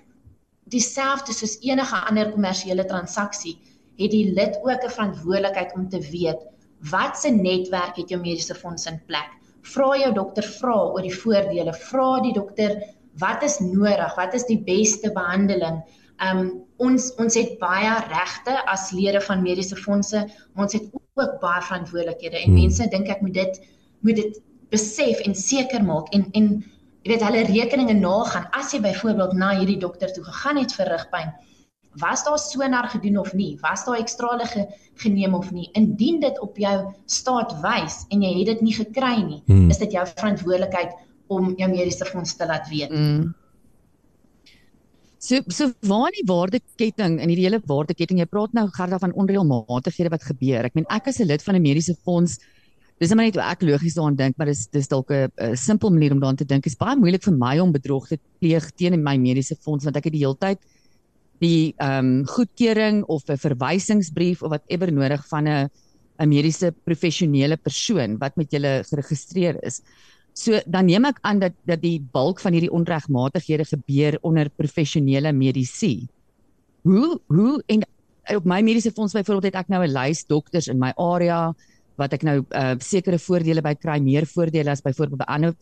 dieselfde 0.72 1.36
soos 1.36 1.58
enige 1.66 2.00
ander 2.10 2.32
kommersiële 2.34 2.86
transaksie, 2.90 3.58
het 4.00 4.12
die 4.12 4.32
lid 4.34 4.58
ook 4.64 4.84
'n 4.84 4.96
verantwoordelikheid 4.96 5.76
om 5.76 5.90
te 5.90 6.02
weet 6.12 6.42
wat 6.90 7.18
se 7.18 7.30
netwerk 7.30 7.96
het 7.96 8.10
jou 8.10 8.20
mediese 8.20 8.56
fonds 8.56 8.86
in 8.86 9.00
plek? 9.06 9.30
Vra 9.62 9.98
jou 9.98 10.14
dokter 10.14 10.44
vra 10.44 10.76
oor 10.94 11.02
die 11.02 11.14
voordele. 11.14 11.74
Vra 11.74 12.20
die 12.22 12.34
dokter 12.34 12.82
wat 13.20 13.44
is 13.44 13.60
nodig? 13.60 14.16
Wat 14.16 14.34
is 14.34 14.46
die 14.46 14.58
beste 14.58 15.12
behandeling? 15.14 15.84
Um 16.18 16.64
ons 16.82 17.12
ons 17.22 17.38
het 17.38 17.54
baie 17.62 17.94
regte 18.10 18.56
as 18.72 18.90
lede 18.96 19.22
van 19.28 19.44
mediese 19.46 19.78
fondse, 19.78 20.26
maar 20.54 20.68
ons 20.68 20.78
het 20.78 20.88
ook 20.94 21.38
baie 21.44 21.62
verantwoordelikhede 21.68 22.40
en 22.42 22.50
hmm. 22.50 22.60
mense 22.64 22.90
dink 22.94 23.12
ek 23.14 23.22
moet 23.26 23.38
dit 23.38 23.62
moet 24.02 24.18
dit 24.18 24.42
besef 24.74 25.22
en 25.28 25.36
seker 25.38 25.84
maak 25.86 26.10
en 26.16 26.28
en 26.38 26.52
jy 27.02 27.14
weet 27.14 27.24
hulle 27.26 27.46
rekeninge 27.50 27.98
nagaan 28.00 28.50
as 28.58 28.74
jy 28.74 28.82
byvoorbeeld 28.82 29.34
na 29.38 29.54
hierdie 29.60 29.80
dokter 29.82 30.14
toe 30.14 30.26
gegaan 30.28 30.62
het 30.62 30.76
vir 30.78 30.94
rugpyn 30.96 31.34
Was 32.00 32.24
daar 32.24 32.40
sonar 32.40 32.88
gedoen 32.88 33.18
of 33.20 33.34
nie? 33.36 33.58
Was 33.60 33.82
daar 33.84 33.98
ekstrale 34.00 34.46
ge, 34.48 34.62
geneem 34.96 35.34
of 35.36 35.52
nie? 35.52 35.70
Indien 35.76 36.22
dit 36.24 36.40
op 36.40 36.58
jou 36.58 36.76
staat 37.06 37.52
wys 37.60 38.06
en 38.16 38.24
jy 38.24 38.30
het 38.38 38.48
dit 38.54 38.62
nie 38.62 38.76
gekry 38.78 39.18
nie, 39.20 39.42
hmm. 39.46 39.70
is 39.70 39.82
dit 39.82 39.98
jou 39.98 40.06
verantwoordelikheid 40.08 40.94
om 41.32 41.54
jou 41.60 41.70
mediese 41.72 42.08
fonds 42.08 42.36
te 42.36 42.48
laat 42.48 42.68
weet. 42.72 42.92
Mm. 42.92 43.32
So 45.22 45.38
so 45.54 45.70
waar 45.86 46.10
die 46.16 46.26
waardeketting 46.26 47.20
in 47.22 47.30
hierdie 47.30 47.46
hele 47.46 47.62
waardeketting 47.70 48.18
jy 48.24 48.26
praat 48.26 48.56
nou 48.58 48.66
gerda 48.74 48.98
van 49.04 49.14
onreëlmatighede 49.14 50.10
wat 50.10 50.26
gebeur. 50.26 50.66
Ek 50.66 50.74
meen 50.74 50.90
ek 50.90 51.12
as 51.12 51.22
'n 51.22 51.30
lid 51.30 51.44
van 51.46 51.56
'n 51.56 51.62
mediese 51.62 51.96
fonds 52.06 52.40
dis 53.02 53.10
net 53.10 53.18
net 53.18 53.36
hoe 53.36 53.44
ek 53.44 53.62
logies 53.66 53.96
daaraan 53.98 54.16
dink, 54.16 54.38
maar 54.38 54.48
dis 54.48 54.68
dis 54.68 54.88
dalk 54.88 55.12
'n 55.12 55.56
simpel 55.56 55.90
manier 55.90 56.12
om 56.12 56.20
daaraan 56.20 56.42
te 56.42 56.46
dink. 56.46 56.64
Dit 56.64 56.74
is 56.74 56.78
baie 56.78 56.98
moeilik 56.98 57.24
vir 57.24 57.34
my 57.38 57.60
om 57.60 57.72
bedrog 57.72 58.08
te 58.08 58.18
pleeg 58.40 58.72
teen 58.76 59.04
my 59.04 59.18
mediese 59.18 59.56
fonds 59.56 59.86
want 59.86 59.98
ek 59.98 60.06
het 60.06 60.14
die 60.14 60.26
hele 60.26 60.38
tyd 60.38 60.60
die 61.42 61.74
ehm 61.78 62.22
um, 62.22 62.26
goedkeuring 62.26 63.04
of 63.06 63.30
'n 63.30 63.38
verwysingsbrief 63.38 64.42
of 64.42 64.50
whatever 64.50 64.92
nodig 64.92 65.22
van 65.30 65.48
'n 65.48 65.70
'n 66.20 66.30
mediese 66.30 66.74
professionele 66.86 67.58
persoon 67.58 68.18
wat 68.20 68.38
met 68.38 68.52
julle 68.52 68.84
geregistreer 68.90 69.58
is. 69.64 69.82
So 70.34 70.60
dan 70.66 70.88
neem 70.88 71.06
ek 71.06 71.20
aan 71.28 71.40
dat 71.40 71.56
dat 71.68 71.82
die 71.84 72.00
bulk 72.00 72.40
van 72.40 72.56
hierdie 72.56 72.72
onregmatighede 72.72 73.66
gebeur 73.68 74.18
onder 74.22 74.50
professionele 74.50 75.34
medisy. 75.36 76.08
Hoe 76.88 77.20
hoe 77.28 77.64
en 77.68 77.84
op 78.38 78.46
my 78.46 78.62
mediese 78.62 78.92
fonds 78.92 79.14
byvoorbeeld 79.14 79.54
het 79.54 79.64
ek 79.64 79.70
nou 79.70 79.84
'n 79.84 79.92
lys 79.92 80.26
dokters 80.26 80.68
in 80.68 80.80
my 80.80 80.94
area 80.96 81.54
wat 81.96 82.14
ek 82.14 82.24
nou 82.24 82.46
uh, 82.50 82.76
sekere 82.80 83.20
voordele 83.20 83.62
by 83.62 83.76
kry, 83.76 84.00
meer 84.00 84.26
voordele 84.26 84.72
as 84.72 84.82
byvoorbeeld 84.82 85.20
by 85.20 85.28
ander 85.28 85.56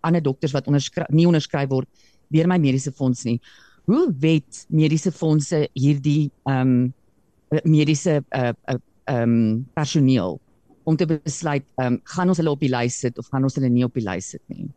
ander 0.00 0.22
dokters 0.22 0.52
wat 0.52 0.66
onderskryf 0.66 1.08
nie 1.10 1.26
onderskryf 1.26 1.68
word 1.68 1.88
deur 2.30 2.46
my 2.46 2.58
mediese 2.58 2.92
fonds 2.92 3.24
nie. 3.24 3.40
Hoe 3.86 4.14
wet 4.20 4.66
mediese 4.68 5.12
fondse 5.12 5.68
hierdie 5.74 6.30
ehm 6.46 6.60
um, 6.60 6.94
mediese 7.64 8.24
uh, 8.34 8.52
uh, 8.66 8.78
um, 9.06 9.66
personeel 9.74 10.40
om 10.86 10.96
te 10.96 11.06
besluit, 11.10 11.66
ehm 11.76 11.96
um, 11.96 12.00
gaan 12.14 12.30
ons 12.32 12.40
hulle 12.40 12.52
op 12.54 12.62
die 12.62 12.70
lys 12.70 12.98
sit 13.02 13.18
of 13.18 13.30
gaan 13.32 13.46
ons 13.46 13.58
hulle 13.58 13.70
nie 13.72 13.84
op 13.86 13.94
die 13.98 14.04
lys 14.06 14.30
sit 14.36 14.42
nie? 14.52 14.68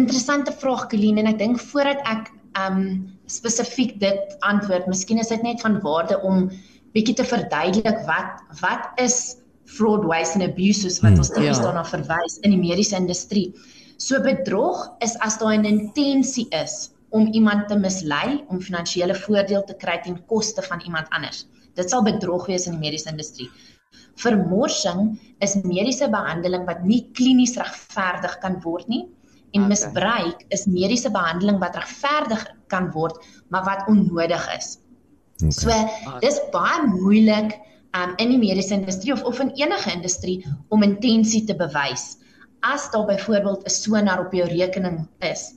Interessante 0.00 0.52
vraag 0.62 0.88
Colleen 0.90 1.20
en 1.22 1.28
ek 1.30 1.38
dink 1.42 1.60
voordat 1.70 2.00
ek 2.10 2.32
ehm 2.54 2.80
um, 2.80 2.88
spesifiek 3.28 3.96
dit 4.00 4.36
antwoord, 4.46 4.88
miskien 4.88 5.20
is 5.20 5.32
dit 5.32 5.42
net 5.42 5.62
van 5.64 5.80
waarde 5.84 6.20
om 6.24 6.48
bietjie 6.96 7.16
te 7.18 7.26
verduidelik 7.26 8.04
wat 8.08 8.42
wat 8.62 9.00
is 9.02 9.36
fraud, 9.64 10.04
waste 10.08 10.38
and 10.38 10.46
abuse 10.46 10.84
soos 10.84 11.00
wat 11.02 11.14
hmm, 11.14 11.24
ons 11.24 11.32
tipies 11.32 11.60
ja. 11.60 11.64
daarna 11.66 11.84
verwys 11.88 12.38
in 12.44 12.52
die 12.54 12.60
mediese 12.60 12.96
industrie. 12.96 13.48
So 13.96 14.20
bedrog 14.24 14.86
is 15.04 15.16
as 15.24 15.38
daar 15.40 15.56
'n 15.56 15.68
intensie 15.68 16.46
is 16.52 16.90
om 17.10 17.28
iemand 17.32 17.68
te 17.68 17.76
mislei 17.78 18.44
om 18.48 18.60
finansiële 18.60 19.14
voordeel 19.14 19.64
te 19.64 19.76
kry 19.78 20.00
ten 20.02 20.18
koste 20.26 20.62
van 20.62 20.80
iemand 20.80 21.06
anders. 21.10 21.46
Dit 21.78 21.90
sal 21.90 22.04
bedrog 22.06 22.46
wees 22.50 22.66
in 22.66 22.78
die 22.78 22.84
mediese 22.86 23.10
industrie. 23.10 23.50
Vermorsing 24.22 25.14
is 25.42 25.56
mediese 25.66 26.08
behandeling 26.10 26.66
wat 26.68 26.84
nie 26.86 27.02
klinies 27.18 27.56
regverdig 27.58 28.38
kan 28.42 28.60
word 28.62 28.88
nie 28.90 29.04
en 29.54 29.66
okay. 29.66 29.70
misbruik 29.70 30.44
is 30.54 30.66
mediese 30.70 31.10
behandeling 31.14 31.60
wat 31.62 31.76
regverdig 31.78 32.42
kan 32.72 32.90
word 32.94 33.18
maar 33.54 33.66
wat 33.66 33.86
onnodig 33.90 34.48
is. 34.56 34.78
Okay. 35.42 35.54
So 35.54 36.18
dis 36.22 36.38
baie 36.54 36.82
moeilik 36.86 37.54
um, 37.94 38.14
in 38.22 38.34
die 38.34 38.40
mediese 38.40 38.74
industrie 38.74 39.14
of 39.14 39.22
of 39.26 39.40
in 39.42 39.54
enige 39.58 39.92
industrie 39.94 40.38
om 40.74 40.82
intensie 40.86 41.44
te 41.46 41.56
bewys. 41.58 42.16
As 42.64 42.90
daar 42.90 43.06
byvoorbeeld 43.06 43.66
'n 43.66 43.70
sonar 43.70 44.26
op 44.26 44.32
jou 44.32 44.46
rekening 44.48 45.08
is, 45.18 45.54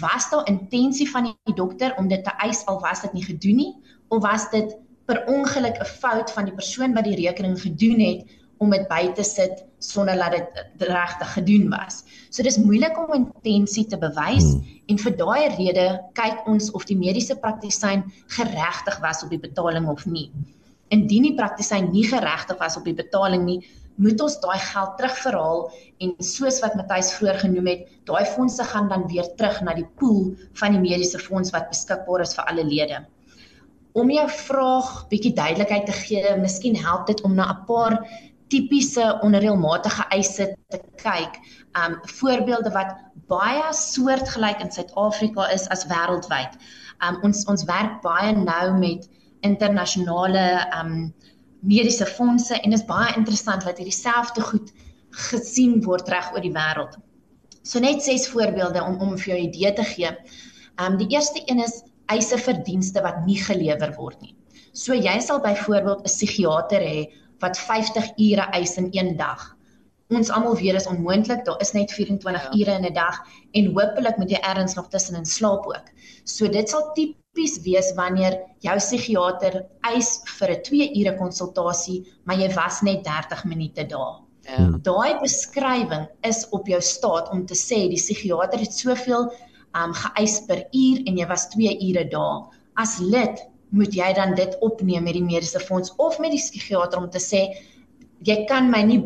was 0.00 0.30
daar 0.30 0.48
intensie 0.48 1.10
van 1.10 1.24
die 1.44 1.54
dokter 1.54 1.94
om 1.96 2.08
dit 2.08 2.24
te 2.24 2.32
eis 2.40 2.64
al 2.66 2.80
was 2.80 3.00
dit 3.00 3.12
nie 3.12 3.24
gedoen 3.24 3.56
nie 3.56 3.74
of 4.08 4.22
was 4.22 4.50
dit 4.50 4.76
per 5.08 5.24
ongeluk 5.28 5.76
'n 5.80 5.92
fout 6.00 6.30
van 6.32 6.48
die 6.48 6.54
persoon 6.54 6.94
wat 6.94 7.04
die 7.04 7.20
rekening 7.20 7.60
gedoen 7.60 8.00
het 8.00 8.24
om 8.62 8.70
dit 8.70 8.86
by 8.88 9.12
te 9.16 9.24
sit 9.26 9.64
sonder 9.78 10.16
dat 10.16 10.32
dit 10.32 10.88
regtig 10.88 11.32
gedoen 11.36 11.68
was. 11.70 12.02
So 12.30 12.42
dis 12.42 12.58
moeilik 12.58 12.96
om 12.98 13.12
intensie 13.12 13.86
te 13.86 13.98
bewys 14.00 14.46
hmm. 14.54 14.64
en 14.88 14.98
vir 14.98 15.16
daai 15.20 15.42
rede 15.56 15.86
kyk 16.18 16.46
ons 16.48 16.70
of 16.70 16.86
die 16.88 16.96
mediese 16.96 17.36
praktisyn 17.36 18.04
geregtig 18.36 19.00
was 19.04 19.22
op 19.24 19.30
die 19.30 19.40
betaling 19.40 19.88
of 19.88 20.06
nie. 20.06 20.30
Indien 20.88 21.28
die 21.28 21.36
praktisyn 21.36 21.90
nie 21.92 22.06
geregtig 22.08 22.58
was 22.58 22.76
op 22.76 22.84
die 22.84 22.96
betaling 22.96 23.44
nie, 23.44 23.60
moet 23.96 24.20
ons 24.20 24.40
daai 24.42 24.58
geld 24.58 24.96
terugverhaal 24.98 25.66
en 26.02 26.14
soos 26.18 26.60
wat 26.64 26.74
Matthys 26.78 27.12
vroeër 27.18 27.44
genoem 27.44 27.68
het, 27.70 27.84
daai 28.08 28.24
fondse 28.26 28.64
gaan 28.72 28.88
dan 28.88 29.06
weer 29.10 29.28
terug 29.38 29.60
na 29.62 29.74
die 29.74 29.86
pool 30.00 30.32
van 30.60 30.74
die 30.74 30.82
mediese 30.82 31.20
fonds 31.22 31.52
wat 31.54 31.70
beskikbaar 31.70 32.24
is 32.24 32.34
vir 32.34 32.50
alle 32.50 32.64
lede 32.66 33.04
om 33.94 34.10
jou 34.10 34.26
vraag 34.28 34.92
bietjie 35.10 35.32
duidelikheid 35.36 35.86
te 35.86 35.94
gee, 35.94 36.36
miskien 36.42 36.76
help 36.76 37.06
dit 37.06 37.20
om 37.22 37.34
na 37.34 37.46
'n 37.52 37.64
paar 37.66 37.94
tipiese 38.50 39.04
onreëlmatige 39.22 40.06
eise 40.14 40.56
te 40.68 40.80
kyk. 41.02 41.38
Um 41.78 41.98
voorbeelde 42.18 42.70
wat 42.74 42.94
baie 43.30 43.72
soortgelyk 43.72 44.60
in 44.60 44.72
Suid-Afrika 44.72 45.48
is 45.54 45.68
as 45.74 45.86
wêreldwyd. 45.90 46.58
Um 47.06 47.20
ons 47.22 47.44
ons 47.50 47.64
werk 47.70 48.02
baie 48.02 48.34
nou 48.36 48.78
met 48.78 49.08
internasionale 49.40 50.44
um 50.80 51.14
mediese 51.62 52.06
fondse 52.06 52.54
en 52.60 52.70
dit 52.70 52.80
is 52.80 52.86
baie 52.86 53.14
interessant 53.16 53.64
dat 53.64 53.78
hierdie 53.78 53.96
selfde 53.96 54.42
goed 54.50 54.72
gesien 55.30 55.80
word 55.86 56.08
reg 56.08 56.32
oor 56.34 56.42
die 56.42 56.54
wêreld. 56.54 56.98
So 57.62 57.80
net 57.80 58.02
ses 58.02 58.28
voorbeelde 58.28 58.82
om 58.82 59.00
om 59.00 59.18
vir 59.18 59.34
jou 59.34 59.40
'n 59.40 59.48
idee 59.48 59.72
te 59.72 59.84
gee. 59.84 60.10
Um 60.82 60.96
die 60.96 61.08
eerste 61.08 61.42
een 61.46 61.62
is 61.62 61.82
eise 62.12 62.38
vir 62.38 62.62
dienste 62.66 63.02
wat 63.02 63.24
nie 63.26 63.38
gelewer 63.40 63.94
word 63.96 64.20
nie. 64.22 64.34
So 64.74 64.94
jy 64.94 65.18
sal 65.22 65.40
byvoorbeeld 65.40 66.02
'n 66.02 66.10
psigiater 66.10 66.82
hê 66.82 67.06
wat 67.40 67.58
50 67.58 68.14
ure 68.18 68.46
eis 68.52 68.76
in 68.76 68.88
een 68.92 69.16
dag. 69.16 69.54
Ons 70.10 70.30
almal 70.30 70.56
weet 70.56 70.74
is 70.74 70.86
onmoontlik, 70.86 71.44
daar 71.44 71.60
is 71.60 71.72
net 71.72 71.92
24 71.92 72.42
ja. 72.42 72.50
ure 72.58 72.72
in 72.78 72.86
'n 72.86 72.92
dag 72.94 73.20
en 73.52 73.72
hopelik 73.74 74.16
moet 74.16 74.30
jy 74.30 74.40
ergens 74.42 74.74
nog 74.74 74.88
tussenin 74.88 75.26
slaap 75.26 75.66
ook. 75.66 75.86
So 76.24 76.48
dit 76.48 76.68
sal 76.68 76.92
tipies 76.94 77.60
wees 77.62 77.92
wanneer 77.94 78.38
jou 78.60 78.76
psigiater 78.76 79.64
eis 79.80 80.20
vir 80.38 80.50
'n 80.50 80.62
2 80.62 80.90
ure 81.00 81.16
konsultasie, 81.16 82.04
maar 82.24 82.36
jy 82.36 82.52
was 82.54 82.82
net 82.82 83.04
30 83.04 83.44
minute 83.44 83.86
daar. 83.86 84.20
Ja. 84.44 84.78
Daai 84.82 85.20
beskrywing 85.20 86.08
is 86.20 86.48
op 86.50 86.66
jou 86.66 86.80
staat 86.80 87.30
om 87.30 87.46
te 87.46 87.54
sê 87.54 87.88
die 87.88 88.00
psigiater 88.00 88.58
het 88.58 88.72
soveel 88.72 89.30
um 89.80 89.94
geëis 89.96 90.40
per 90.48 90.64
uur 90.70 91.02
en 91.08 91.18
jy 91.18 91.26
was 91.30 91.48
2 91.54 91.74
ure 91.88 92.04
daar. 92.12 92.44
As 92.76 92.98
lid 92.98 93.42
moet 93.74 93.94
jy 93.94 94.12
dan 94.14 94.34
dit 94.38 94.54
opneem 94.62 95.04
met 95.04 95.16
die 95.18 95.24
mediese 95.24 95.60
fonds 95.60 95.94
of 95.98 96.18
met 96.22 96.34
die 96.34 96.42
psigiater 96.42 97.00
om 97.00 97.10
te 97.10 97.22
sê 97.22 97.48
jy 98.24 98.36
kan 98.50 98.70
my 98.70 98.82
nie 98.82 99.00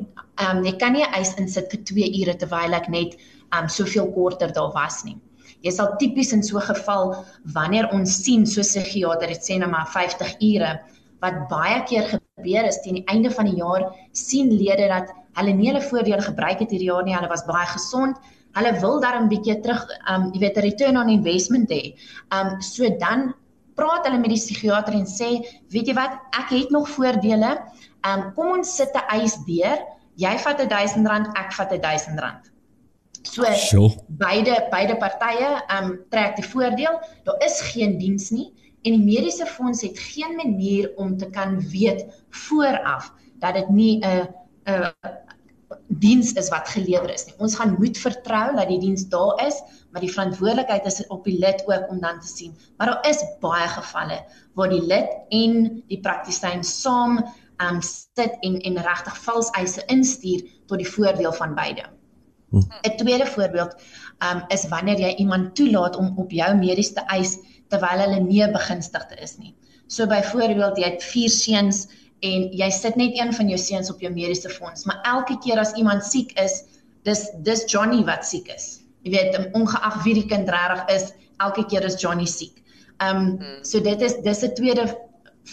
um 0.44 0.64
jy 0.64 0.74
kan 0.80 0.92
nie 0.96 1.06
eis 1.16 1.34
insit 1.40 1.72
vir 1.72 1.84
2 1.92 2.10
ure 2.20 2.36
terwyl 2.42 2.76
ek 2.80 2.88
net 2.92 3.16
um 3.56 3.68
soveel 3.68 4.12
korter 4.12 4.52
daar 4.52 4.72
was 4.74 5.02
nie. 5.04 5.16
Jy 5.64 5.72
sal 5.74 5.96
tipies 5.98 6.32
in 6.32 6.42
so 6.42 6.58
'n 6.58 6.68
geval 6.74 7.16
wanneer 7.54 7.88
ons 7.92 8.22
sien 8.24 8.46
so 8.46 8.60
'n 8.60 8.68
psigiater 8.70 9.28
het 9.28 9.42
sê 9.42 9.58
nou 9.58 9.70
maar 9.70 9.86
50 9.86 10.36
ure 10.40 10.78
wat 11.22 11.48
baie 11.50 11.82
keer 11.88 12.04
gebeur 12.12 12.64
is 12.68 12.80
teen 12.82 13.00
die 13.00 13.08
einde 13.10 13.30
van 13.30 13.46
die 13.46 13.58
jaar 13.58 13.88
sien 14.12 14.50
lede 14.50 14.88
dat 14.88 15.10
hulle 15.38 15.54
nie 15.54 15.70
hulle 15.70 15.82
voordele 15.82 16.22
gebruik 16.22 16.62
het 16.62 16.70
hierdie 16.70 16.90
jaar 16.90 17.04
nie, 17.06 17.14
hulle 17.14 17.30
was 17.30 17.46
baie 17.46 17.66
gesond, 17.66 18.18
hulle 18.58 18.72
wil 18.80 19.00
daar 19.00 19.18
'n 19.20 19.28
bietjie 19.28 19.60
terug 19.64 19.84
um 20.12 20.30
jy 20.32 20.40
weet 20.44 20.56
'n 20.56 20.66
return 20.68 20.96
on 20.96 21.08
investment 21.08 21.70
hê. 21.70 21.94
Um 22.36 22.60
so 22.60 22.88
dan 22.98 23.34
praat 23.74 24.06
hulle 24.06 24.18
met 24.18 24.30
die 24.34 24.42
psigiater 24.42 24.94
en 24.94 25.06
sê, 25.06 25.30
weet 25.70 25.86
jy 25.86 25.94
wat, 25.94 26.18
ek 26.34 26.50
het 26.50 26.70
nog 26.70 26.88
voordele. 26.88 27.58
Um 28.08 28.32
kom 28.34 28.58
ons 28.58 28.76
sit 28.76 28.94
'n 28.94 29.06
eis 29.20 29.36
deur. 29.46 29.78
Jy 30.16 30.38
vat 30.38 30.60
'n 30.60 30.68
R1000, 30.68 31.26
ek 31.36 31.52
vat 31.52 31.72
'n 31.72 31.80
R1000. 31.80 32.50
So 33.22 33.44
sure. 33.44 33.94
beide 34.08 34.68
beide 34.70 34.96
partye 34.96 35.62
um 35.78 35.98
trek 36.10 36.36
die 36.36 36.44
voordeel. 36.44 37.00
Daar 37.24 37.38
is 37.44 37.60
geen 37.60 37.98
diens 37.98 38.30
nie 38.30 38.52
en 38.82 38.94
die 38.94 39.04
mediese 39.04 39.46
fonds 39.46 39.82
het 39.82 39.98
geen 39.98 40.36
manier 40.36 40.92
om 40.96 41.16
te 41.16 41.30
kan 41.30 41.58
weet 41.70 42.06
vooraf 42.30 43.12
dat 43.42 43.54
dit 43.54 43.68
nie 43.68 44.00
'n 44.00 44.28
'n 44.66 44.92
diens 45.88 46.32
is 46.36 46.50
wat 46.52 46.68
gelewer 46.68 47.10
is 47.10 47.24
nie. 47.26 47.34
Ons 47.40 47.56
gaan 47.56 47.76
moet 47.78 47.98
vertrou 47.98 48.46
dat 48.56 48.68
die 48.68 48.78
diens 48.82 49.06
daar 49.08 49.40
is, 49.46 49.56
maar 49.90 50.04
die 50.04 50.12
verantwoordelikheid 50.12 50.86
is 50.86 51.00
op 51.08 51.24
die 51.24 51.38
lid 51.40 51.64
ook 51.66 51.88
om 51.90 52.00
dan 52.00 52.20
te 52.20 52.28
sien. 52.28 52.56
Maar 52.76 52.92
daar 52.92 53.08
is 53.08 53.22
baie 53.40 53.68
gevalle 53.72 54.18
waar 54.54 54.72
die 54.72 54.82
lid 54.84 55.14
en 55.34 55.82
die 55.88 56.00
praktisyn 56.04 56.64
saam 56.64 57.22
um 57.58 57.80
sit 57.82 58.36
en 58.46 58.58
en 58.60 58.82
regtig 58.84 59.16
vals 59.24 59.48
eise 59.58 59.82
instuur 59.90 60.44
tot 60.66 60.78
die 60.78 60.88
voordeel 60.88 61.32
van 61.32 61.54
beide. 61.54 61.88
Hm. 62.50 62.62
'n 62.84 62.96
Tweede 62.96 63.26
voorbeeld 63.26 63.74
um 64.32 64.44
is 64.48 64.68
wanneer 64.68 65.00
jy 65.00 65.14
iemand 65.24 65.54
toelaat 65.54 65.96
om 65.96 66.12
op 66.18 66.30
jou 66.30 66.54
medies 66.56 66.92
te 66.92 67.04
eis 67.06 67.38
terwyl 67.68 68.04
hulle 68.04 68.20
nie 68.20 68.50
begunstigde 68.52 69.16
is 69.22 69.38
nie. 69.38 69.54
So 69.86 70.06
byvoorbeeld 70.06 70.76
jy 70.76 70.84
het 70.84 71.02
vier 71.02 71.30
seuns 71.30 71.86
en 72.20 72.48
jy 72.52 72.70
sit 72.70 72.96
net 72.96 73.14
een 73.18 73.32
van 73.34 73.48
jou 73.48 73.58
seuns 73.58 73.90
op 73.90 74.00
jou 74.00 74.12
mediese 74.12 74.50
fonds, 74.50 74.84
maar 74.84 75.00
elke 75.02 75.38
keer 75.44 75.58
as 75.58 75.72
iemand 75.78 76.04
siek 76.04 76.32
is, 76.40 76.64
dis 77.06 77.28
dis 77.46 77.64
Johnny 77.70 78.04
wat 78.04 78.26
siek 78.26 78.48
is. 78.54 78.80
Jy 79.06 79.12
weet, 79.14 79.36
ongeag 79.54 80.02
wie 80.04 80.14
die 80.14 80.26
kind 80.26 80.48
reg 80.50 80.82
is, 80.94 81.12
elke 81.38 81.64
keer 81.70 81.84
is 81.86 82.00
Johnny 82.02 82.26
siek. 82.26 82.62
Ehm 82.98 83.38
um, 83.38 83.62
so 83.62 83.80
dit 83.80 84.02
is 84.02 84.18
dis 84.24 84.42
'n 84.42 84.54
tweede 84.54 84.86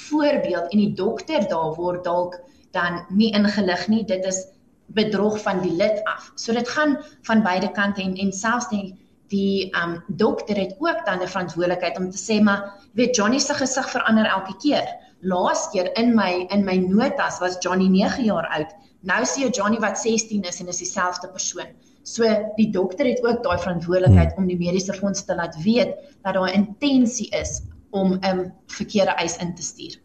voorbeeld 0.09 0.71
en 0.71 0.79
die 0.79 0.93
dokter 0.93 1.47
daar 1.49 1.75
word 1.75 2.03
dalk 2.03 2.39
dan 2.71 3.05
nie 3.09 3.31
ingelig 3.33 3.87
nie. 3.87 4.03
Dit 4.05 4.25
is 4.25 4.45
bedrog 4.87 5.39
van 5.41 5.61
die 5.61 5.71
lid 5.71 6.03
af. 6.03 6.31
So 6.35 6.53
dit 6.53 6.69
gaan 6.69 6.97
van 7.21 7.43
beide 7.43 7.71
kante 7.71 8.01
en 8.01 8.15
en 8.15 8.31
selfs 8.33 8.69
die 8.69 8.95
die 9.27 9.73
um 9.83 10.03
dokter 10.07 10.57
het 10.57 10.75
ook 10.79 11.05
dan 11.05 11.21
'n 11.21 11.27
verantwoordelikheid 11.27 11.97
om 11.97 12.11
te 12.11 12.17
sê 12.17 12.41
maar 12.41 12.73
weet 12.93 13.15
Johnny 13.15 13.39
se 13.39 13.53
gesig 13.53 13.89
verander 13.89 14.25
elke 14.25 14.57
keer. 14.57 14.87
Laas 15.25 15.67
keer 15.73 15.89
in 15.99 16.13
my 16.15 16.45
in 16.53 16.65
my 16.65 16.77
notas 16.77 17.39
was 17.41 17.57
Johnny 17.63 17.87
9 17.89 18.27
jaar 18.27 18.47
oud. 18.57 18.75
Nou 19.05 19.23
sien 19.25 19.45
jy 19.45 19.51
Johnny 19.57 19.79
wat 19.81 19.97
16 20.01 20.45
is 20.49 20.61
en 20.61 20.69
is 20.73 20.81
dieselfde 20.81 21.29
persoon. 21.33 21.73
So 22.05 22.29
die 22.57 22.69
dokter 22.73 23.07
het 23.09 23.23
ook 23.25 23.41
daai 23.43 23.57
verantwoordelikheid 23.57 24.35
hmm. 24.35 24.43
om 24.43 24.49
die 24.49 24.59
mediese 24.59 24.93
fonds 24.93 25.25
te 25.25 25.35
laat 25.35 25.57
weet 25.63 25.95
dat 26.21 26.33
daar 26.33 26.49
'n 26.49 26.61
intensie 26.61 27.29
is 27.41 27.61
om 27.89 28.13
'n 28.13 28.25
um, 28.29 28.53
verkeerde 28.67 29.15
eis 29.17 29.37
in 29.37 29.55
te 29.55 29.63
stuur. 29.63 29.99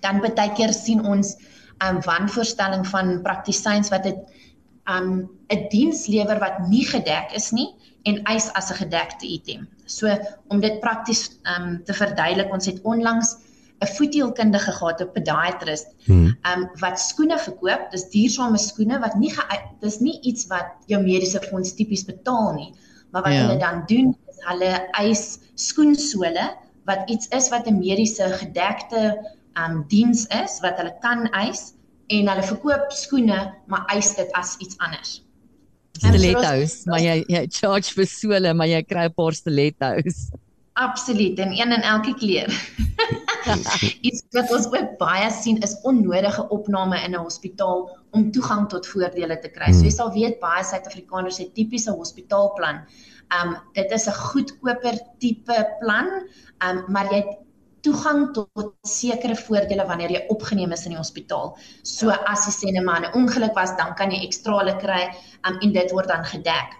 Dan 0.00 0.20
baie 0.20 0.52
keer 0.52 0.72
sien 0.72 1.04
ons 1.06 1.36
'n 1.36 1.86
um, 1.86 2.00
wanvoorstelling 2.02 2.86
van 2.86 3.22
praktisyns 3.22 3.90
wat 3.90 4.02
dit 4.02 4.18
'n 4.18 4.96
um, 4.96 5.30
'n 5.48 5.68
diens 5.68 6.06
lewer 6.06 6.38
wat 6.38 6.58
nie 6.68 6.86
gedek 6.86 7.32
is 7.34 7.50
nie 7.50 7.70
en 8.02 8.22
eis 8.22 8.52
as 8.52 8.70
'n 8.70 8.82
gedekte 8.82 9.26
item. 9.26 9.68
So 9.86 10.18
om 10.48 10.60
dit 10.60 10.80
prakties 10.80 11.38
um, 11.42 11.84
te 11.84 11.94
verduidelik, 11.94 12.52
ons 12.52 12.66
het 12.66 12.80
onlangs 12.82 13.36
'n 13.82 13.90
voeteelkundige 13.96 14.72
gehad, 14.78 15.00
'n 15.00 15.10
podiatrist, 15.14 15.88
hmm. 16.06 16.36
um, 16.50 16.70
wat 16.80 17.00
skoene 17.00 17.38
verkoop. 17.38 17.90
Dis 17.90 18.08
duursame 18.14 18.58
skoene 18.58 18.98
wat 19.02 19.14
nie 19.18 19.32
dis 19.80 19.98
nie 19.98 20.20
iets 20.22 20.46
wat 20.46 20.70
jou 20.86 21.02
mediese 21.02 21.40
fonds 21.50 21.74
tipies 21.74 22.04
betaal 22.04 22.52
nie, 22.54 22.70
maar 23.10 23.22
wat 23.22 23.32
ja. 23.32 23.46
hulle 23.46 23.58
dan 23.58 23.82
doen 23.86 24.14
is 24.30 24.38
hulle 24.46 24.72
eis 24.98 25.38
skoensole 25.54 26.46
wat 26.88 27.10
iets 27.10 27.28
is 27.28 27.48
wat 27.50 27.66
'n 27.66 27.78
mediese 27.78 28.26
gedekte 28.42 29.18
um 29.58 29.84
diens 29.88 30.26
is 30.26 30.60
wat 30.60 30.76
hulle 30.76 30.94
kan 31.00 31.28
eis 31.30 31.74
en 32.06 32.28
hulle 32.28 32.42
verkoop 32.42 32.90
skoene 32.90 33.54
maar 33.66 33.84
eis 33.86 34.14
dit 34.14 34.32
as 34.32 34.56
iets 34.58 34.78
anders. 34.78 35.22
Stilettos, 35.92 36.84
maar 36.84 37.00
jy 37.00 37.24
jy 37.28 37.46
charge 37.50 37.92
vir 37.94 38.06
sole, 38.06 38.54
maar 38.54 38.66
jy 38.66 38.82
kry 38.82 39.04
'n 39.06 39.14
paar 39.14 39.34
stilettos. 39.34 40.30
Absoluut, 40.72 41.38
en 41.38 41.50
een 41.50 41.72
in 41.72 41.82
elke 41.82 42.14
kleur. 42.14 42.48
iets 44.08 44.22
wat 44.30 44.50
ons 44.50 44.66
ook 44.72 44.96
baie 44.98 45.30
sien 45.30 45.58
is 45.60 45.80
onnodige 45.82 46.48
opname 46.48 47.00
in 47.04 47.14
'n 47.14 47.24
hospitaal 47.24 47.90
om 48.10 48.30
toegang 48.30 48.68
tot 48.68 48.86
voordele 48.86 49.38
te 49.38 49.48
kry. 49.48 49.72
So 49.72 49.84
jy 49.84 49.90
sal 49.90 50.12
weet 50.12 50.40
baie 50.40 50.64
Suid-Afrikaners 50.64 51.38
het 51.38 51.54
tipiese 51.54 51.90
hospitaalplan 51.90 52.86
Um 53.32 53.56
dit 53.76 53.90
is 53.90 54.06
'n 54.08 54.18
goedkoper 54.28 54.96
tipe 55.18 55.76
plan, 55.80 56.08
um 56.66 56.84
maar 56.88 57.08
jy 57.12 57.20
het 57.22 57.38
toegang 57.80 58.32
tot 58.34 58.74
sekere 58.82 59.36
voordele 59.36 59.86
wanneer 59.86 60.10
jy 60.10 60.24
opgeneem 60.28 60.72
is 60.72 60.84
in 60.84 60.94
die 60.94 61.00
hospitaal. 61.00 61.56
So 61.82 62.06
ja. 62.06 62.20
as 62.26 62.44
jy 62.46 62.52
sê 62.52 62.68
'n 62.70 62.84
man 62.84 63.04
'n 63.04 63.14
ongeluk 63.14 63.54
was, 63.54 63.76
dan 63.76 63.94
kan 63.94 64.10
jy 64.10 64.22
ekstrale 64.22 64.76
kry 64.76 65.02
um 65.48 65.58
en 65.60 65.72
dit 65.72 65.90
word 65.90 66.08
dan 66.08 66.24
gedek. 66.24 66.76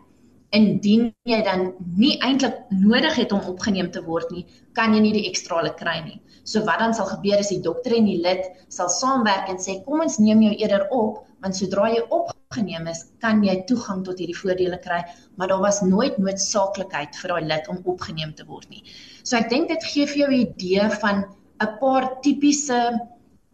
Indien 0.52 1.06
jy 1.25 1.38
dan 1.47 1.71
nie 1.97 2.18
eintlik 2.21 2.59
nodig 2.71 3.14
het 3.16 3.32
om 3.32 3.44
opgeneem 3.49 3.90
te 3.92 4.02
word 4.04 4.30
nie, 4.35 4.44
kan 4.76 4.92
jy 4.94 5.00
nie 5.00 5.12
die 5.16 5.28
ekstrale 5.30 5.73
kry 5.78 5.99
nie. 6.04 6.18
So 6.44 6.64
wat 6.66 6.82
dan 6.82 6.94
sal 6.94 7.09
gebeur 7.09 7.40
is 7.40 7.52
die 7.54 7.62
dokter 7.64 7.94
en 7.97 8.09
die 8.11 8.18
lid 8.21 8.49
sal 8.68 8.90
saamwerk 8.92 9.49
en 9.49 9.61
sê 9.62 9.78
kom 9.87 10.02
ons 10.04 10.18
neem 10.21 10.42
jou 10.49 10.54
eerder 10.59 10.88
op 10.90 11.23
want 11.42 11.56
sodra 11.59 11.88
jy 11.90 12.02
opgeneem 12.14 12.87
is, 12.90 13.00
kan 13.23 13.40
jy 13.42 13.56
toegang 13.66 14.04
tot 14.06 14.21
hierdie 14.23 14.37
voordele 14.38 14.78
kry, 14.85 15.00
maar 15.37 15.50
daar 15.50 15.62
was 15.64 15.80
nooit 15.82 16.18
noodsaaklikheid 16.23 17.16
vir 17.18 17.35
daai 17.35 17.49
lid 17.50 17.71
om 17.73 17.80
opgeneem 17.90 18.35
te 18.38 18.47
word 18.47 18.68
nie. 18.71 18.85
So 19.25 19.38
ek 19.40 19.49
dink 19.50 19.73
dit 19.73 19.88
gee 19.90 20.06
vir 20.06 20.21
jou 20.23 20.30
'n 20.30 20.42
idee 20.44 20.90
van 21.02 21.25
'n 21.62 21.78
paar 21.80 22.11
tipiese 22.23 22.82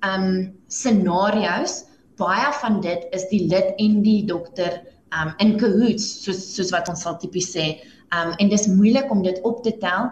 um 0.05 0.53
scenario's. 0.69 1.85
Baie 2.19 2.53
van 2.61 2.81
dit 2.81 3.07
is 3.13 3.29
die 3.31 3.47
lid 3.47 3.75
en 3.79 4.03
die 4.03 4.23
dokter 4.27 4.83
um 5.17 5.35
in 5.39 5.57
cahoots 5.59 6.07
soos 6.25 6.41
soos 6.55 6.73
wat 6.75 6.89
ons 6.89 7.03
sal 7.03 7.19
tipies 7.23 7.53
sê. 7.55 7.69
Um 8.15 8.35
en 8.39 8.49
dis 8.49 8.67
moeilik 8.69 9.11
om 9.11 9.23
dit 9.23 9.41
op 9.49 9.63
te 9.65 9.73
tel. 9.81 10.11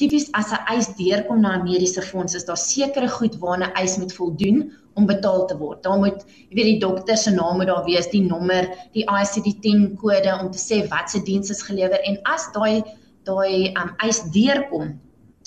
Tipies 0.00 0.28
as 0.34 0.52
'n 0.52 0.64
eis 0.74 0.88
deurkom 0.96 1.40
na 1.40 1.56
'n 1.56 1.64
mediese 1.64 2.02
fonds, 2.02 2.34
is 2.34 2.44
daar 2.44 2.56
sekere 2.56 3.08
goed 3.08 3.38
waarna 3.38 3.66
'n 3.68 3.76
eis 3.82 3.98
moet 3.98 4.12
voldoen 4.12 4.72
om 4.94 5.06
betaal 5.06 5.46
te 5.46 5.56
word. 5.56 5.82
Daar 5.82 5.98
moet, 5.98 6.24
jy 6.50 6.56
weet, 6.56 6.64
die 6.64 6.80
dokter 6.80 7.16
se 7.16 7.30
naam 7.30 7.56
moet 7.56 7.66
daar 7.66 7.84
wees, 7.84 8.08
die 8.12 8.22
nommer, 8.22 8.68
die 8.92 9.04
ICD-10 9.04 9.96
kode 9.96 10.38
om 10.40 10.50
te 10.50 10.58
sê 10.58 10.88
wat 10.88 11.10
se 11.10 11.22
diens 11.22 11.50
is 11.50 11.62
gelewer 11.62 12.00
en 12.04 12.18
as 12.24 12.48
daai 12.52 12.82
daai 13.24 13.72
um 13.78 13.94
eis 14.02 14.22
deurkom, 14.34 14.98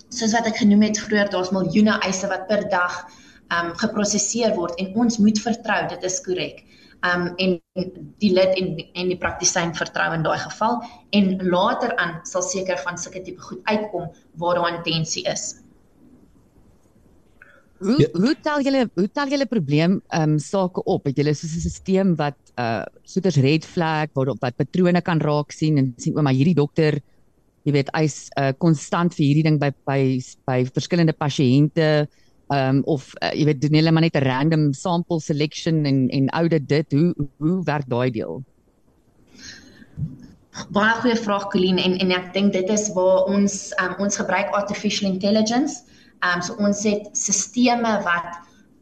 soos 0.09 0.33
wat 0.33 0.47
ek 0.47 0.57
genoem 0.63 0.81
het 0.87 0.99
vroeër, 0.99 1.29
daar's 1.29 1.51
miljoene 1.51 1.99
eise 2.07 2.27
wat 2.31 2.47
per 2.47 2.69
dag 2.69 3.05
um 3.53 3.73
geprosesseer 3.81 4.55
word 4.55 4.79
en 4.79 4.93
ons 4.95 5.17
moet 5.17 5.39
vertrou 5.39 5.81
dit 5.89 6.03
is 6.03 6.21
korrek. 6.25 6.63
Um 7.05 7.27
en 7.37 7.59
die 8.23 8.31
lid 8.33 8.55
en 8.59 8.71
en 8.93 9.11
die 9.11 9.19
praktisyn 9.19 9.75
vertrou 9.77 10.07
in 10.15 10.23
daai 10.25 10.39
geval 10.39 10.79
en 11.17 11.35
later 11.43 11.93
aan 12.01 12.17
sal 12.25 12.41
seker 12.45 12.79
van 12.85 12.97
sulke 12.97 13.21
tipe 13.21 13.41
goed 13.41 13.61
uitkom 13.69 14.09
waar 14.41 14.55
daar 14.59 14.77
intensie 14.77 15.25
is. 15.29 15.53
Hoe 17.85 17.97
ja. 17.99 18.07
hoe 18.15 18.35
tel 18.41 18.61
julle 18.63 18.85
hoe 18.95 19.09
tel 19.11 19.33
julle 19.35 19.45
probleem 19.45 19.99
ehm 20.07 20.35
um, 20.35 20.39
sake 20.39 20.83
op? 20.83 21.05
Het 21.05 21.17
julle 21.21 21.33
so 21.33 21.47
'n 21.47 21.69
stelsel 21.69 22.15
wat 22.15 22.39
uh 22.57 22.83
soos 23.03 23.35
red 23.35 23.65
flag 23.65 24.09
waar 24.13 24.33
wat 24.39 24.55
patrone 24.55 25.01
kan 25.01 25.19
raak 25.19 25.51
sien 25.51 25.77
en 25.77 25.93
sien 25.97 26.17
o, 26.17 26.21
maar 26.21 26.33
hierdie 26.33 26.55
dokter 26.55 27.01
jy 27.65 27.71
weet 27.73 27.89
hy's 27.97 28.29
uh 28.39 28.53
konstant 28.57 29.13
vir 29.17 29.25
hierdie 29.25 29.43
ding 29.43 29.59
by 29.59 29.71
by 29.85 30.21
by 30.47 30.63
verskillende 30.71 31.13
pasiënte 31.13 32.07
ehm 32.47 32.77
um, 32.77 32.81
of 32.85 33.13
uh, 33.23 33.31
jy 33.33 33.45
weet 33.49 33.61
doen 33.61 33.73
hulle 33.79 33.91
maar 33.91 34.05
net 34.05 34.17
'n 34.17 34.27
random 34.27 34.73
sample 34.73 35.19
selection 35.19 35.85
en 35.85 36.09
en 36.09 36.29
audit 36.29 36.67
dit. 36.69 36.91
Hoe 36.91 37.13
hoe 37.37 37.63
werk 37.63 37.89
daai 37.89 38.11
deel? 38.11 38.43
Baie 40.69 40.93
goeie 41.01 41.15
vraag 41.15 41.47
Colleen 41.49 41.77
en 41.77 41.97
en 41.97 42.11
ek 42.11 42.33
dink 42.33 42.53
dit 42.53 42.69
is 42.69 42.93
waar 42.93 43.25
ons 43.25 43.73
um, 43.81 43.95
ons 43.99 44.17
gebruik 44.17 44.53
artificial 44.53 45.11
intelligence. 45.11 45.81
Ehm 46.21 46.35
um, 46.37 46.41
so 46.41 46.53
ons 46.53 46.83
het 46.83 47.09
sisteme 47.17 48.01
wat 48.05 48.31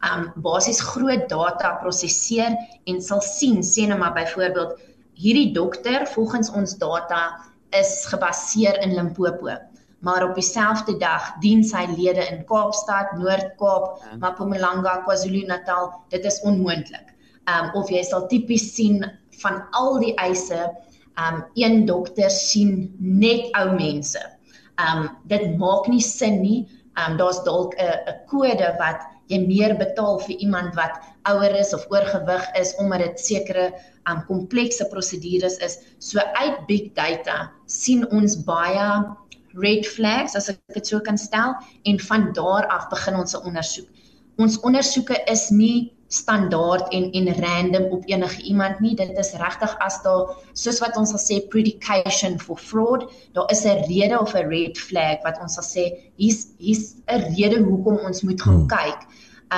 ehm 0.04 0.19
um, 0.19 0.32
basies 0.36 0.82
groot 0.82 1.30
data 1.30 1.78
prosesseer 1.82 2.58
en 2.86 3.02
sal 3.02 3.21
sien 3.21 3.63
sê 3.63 3.88
nou 3.88 3.97
maar 3.97 4.13
byvoorbeeld 4.13 4.80
hierdie 5.13 5.52
dokter 5.54 6.08
volgens 6.08 6.52
ons 6.52 6.78
data 6.78 7.39
is 7.69 8.06
gebaseer 8.12 8.82
in 8.82 8.95
Limpopo 8.95 9.56
maar 10.03 10.25
op 10.27 10.35
dieselfde 10.35 10.97
dag 10.99 11.29
dien 11.43 11.63
sy 11.63 11.85
lede 11.95 12.25
in 12.27 12.43
Kaapstad, 12.49 13.15
Noord-Kaap, 13.19 13.85
ja. 14.03 14.17
Mpumalanga, 14.19 14.97
KwaZulu-Natal. 15.05 15.91
Dit 16.11 16.27
is 16.27 16.41
onmoontlik. 16.43 17.13
Ehm 17.47 17.71
um, 17.71 17.73
of 17.79 17.89
jy 17.91 18.03
sal 18.03 18.27
tipies 18.31 18.69
sien 18.75 19.01
van 19.43 19.63
al 19.79 19.99
die 20.03 20.13
eise, 20.15 20.61
ehm 21.15 21.41
um, 21.41 21.43
een 21.59 21.85
dokter 21.87 22.31
sien 22.31 22.93
net 22.99 23.49
ou 23.59 23.71
mense. 23.75 24.21
Ehm 24.75 25.03
um, 25.07 25.09
dit 25.31 25.57
maak 25.57 25.87
nie 25.87 26.03
sin 26.03 26.41
nie 26.43 26.63
um, 26.99 27.17
daar's 27.17 27.43
dalk 27.43 27.73
'n 27.77 27.97
'n 28.11 28.19
kode 28.27 28.69
wat 28.79 29.01
jy 29.31 29.39
meer 29.47 29.73
betaal 29.77 30.19
vir 30.19 30.35
iemand 30.45 30.75
wat 30.75 30.99
ouer 31.31 31.55
is 31.55 31.73
of 31.73 31.85
oorgewig 31.89 32.45
is 32.61 32.75
omdat 32.75 32.99
dit 32.99 33.19
sekere 33.19 33.73
um 34.11 34.19
komplekse 34.27 34.85
prosedures 34.91 35.57
is. 35.57 35.79
So 35.99 36.19
uit 36.19 36.67
big 36.67 36.93
data 36.93 37.51
sien 37.65 38.03
ons 38.11 38.35
baie 38.43 38.87
red 39.53 39.85
flags 39.85 40.35
as 40.35 40.49
ek 40.49 40.59
dit 40.73 40.87
so 40.87 40.99
kan 40.99 41.17
stel 41.17 41.55
en 41.85 41.99
van 41.99 42.31
daar 42.33 42.67
af 42.67 42.89
begin 42.89 43.15
ons 43.15 43.35
'n 43.35 43.45
ondersoek. 43.45 43.89
Ons 44.37 44.59
ondersoeke 44.59 45.17
is 45.29 45.49
nie 45.49 45.93
standaard 46.13 46.89
en 46.93 47.11
en 47.11 47.27
random 47.41 47.83
op 47.91 48.03
enige 48.05 48.41
iemand 48.41 48.79
nie. 48.79 48.95
Dit 48.95 49.17
is 49.17 49.33
regtig 49.33 49.77
as 49.79 50.01
daar 50.03 50.35
soos 50.53 50.79
wat 50.79 50.97
ons 50.97 51.13
sal 51.13 51.21
sê 51.21 51.39
predication 51.49 52.39
for 52.39 52.57
fraud, 52.57 53.09
daar 53.33 53.49
is 53.51 53.65
'n 53.65 53.85
rede 53.89 54.19
of 54.19 54.33
'n 54.35 54.47
red 54.47 54.77
flag 54.77 55.17
wat 55.23 55.39
ons 55.41 55.53
sal 55.53 55.63
sê 55.63 55.83
hier's 56.17 56.47
hier's 56.57 56.95
'n 57.07 57.33
rede 57.37 57.63
hoekom 57.63 57.97
ons 58.05 58.21
moet 58.21 58.41
gaan 58.41 58.65
hmm. 58.65 58.67
kyk. 58.67 58.99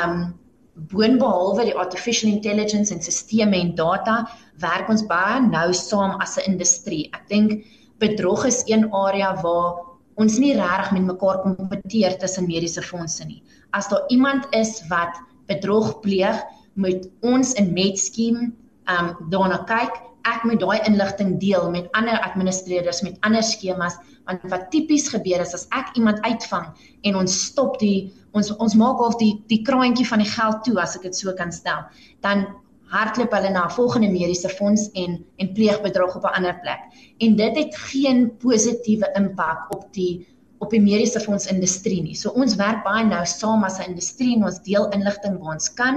Um 0.01 0.34
boonbehalwe 0.75 1.65
die 1.65 1.75
artificial 1.75 2.31
intelligence 2.31 2.93
en 2.93 3.01
sisteme 3.01 3.55
en 3.55 3.75
data, 3.75 4.27
werk 4.60 4.89
ons 4.89 5.05
baie 5.08 5.39
nou 5.39 5.73
saam 5.73 6.19
as 6.21 6.38
'n 6.38 6.51
industrie. 6.51 7.10
Ek 7.13 7.27
dink 7.29 7.63
bedrog 7.99 8.45
is 8.45 8.63
een 8.65 8.91
area 8.91 9.41
waar 9.41 9.85
ons 10.21 10.38
nie 10.39 10.54
regtig 10.56 10.91
met 10.95 11.08
mekaar 11.10 11.41
kompeteer 11.43 12.17
tussen 12.19 12.47
mediese 12.47 12.82
fondse 12.82 13.25
nie. 13.28 13.41
As 13.75 13.89
daar 13.91 14.06
iemand 14.13 14.47
is 14.56 14.80
wat 14.91 15.17
bedrog 15.49 15.99
pleeg, 16.01 16.39
moet 16.75 17.08
ons 17.21 17.54
in 17.60 17.73
Metskiem 17.73 18.51
um 18.91 19.13
daarna 19.32 19.63
kyk. 19.69 20.01
Ek 20.25 20.43
moet 20.47 20.60
daai 20.60 20.82
inligting 20.89 21.36
deel 21.39 21.69
met 21.71 21.89
ander 21.93 22.17
administrateurs 22.25 23.04
met 23.06 23.17
ander 23.21 23.43
skemas 23.45 23.97
want 24.25 24.41
wat 24.49 24.71
tipies 24.73 25.06
gebeur 25.13 25.43
is 25.43 25.54
as 25.54 25.67
ek 25.78 25.91
iemand 25.99 26.21
uitvang 26.25 26.71
en 27.06 27.17
ons 27.19 27.34
stop 27.51 27.78
die 27.80 28.10
ons 28.34 28.49
ons 28.58 28.75
maak 28.75 29.01
of 29.06 29.19
die 29.21 29.36
die 29.51 29.62
kraantjie 29.67 30.08
van 30.10 30.23
die 30.23 30.32
geld 30.32 30.63
toe 30.65 30.80
as 30.82 30.95
ek 30.97 31.06
dit 31.08 31.17
so 31.17 31.34
kan 31.38 31.54
stel, 31.56 31.86
dan 32.25 32.47
hardloop 32.91 33.32
hulle 33.32 33.50
na 33.50 33.65
'n 33.65 33.71
volgende 33.71 34.10
mediese 34.12 34.50
fonds 34.50 34.91
en 34.91 35.26
en 35.38 35.54
pleeg 35.54 35.82
bedrog 35.82 36.15
op 36.15 36.24
'n 36.24 36.36
ander 36.38 36.60
plek. 36.60 36.82
En 37.17 37.36
dit 37.36 37.58
het 37.58 37.76
geen 37.76 38.38
positiewe 38.38 39.10
impak 39.13 39.76
op 39.76 39.93
die 39.93 40.28
op 40.60 40.69
die 40.69 40.82
mediese 40.82 41.19
fonds 41.19 41.48
industrie 41.52 42.02
nie. 42.02 42.15
So 42.15 42.30
ons 42.30 42.56
werk 42.56 42.84
baie 42.84 43.04
nou 43.06 43.26
saam 43.26 43.63
as 43.63 43.80
'n 43.80 43.89
industrie 43.89 44.36
en 44.36 44.43
ons 44.43 44.62
deel 44.62 44.89
inligting 44.89 45.39
waar 45.39 45.54
ons 45.54 45.74
kan. 45.74 45.95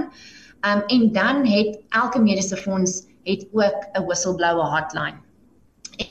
Um 0.67 0.83
en 0.87 1.11
dan 1.11 1.45
het 1.45 1.79
elke 1.89 2.19
mediese 2.19 2.57
fonds 2.57 3.03
het 3.23 3.47
ook 3.51 3.79
'n 3.93 4.05
whistleblower 4.05 4.65
hotline. 4.75 5.17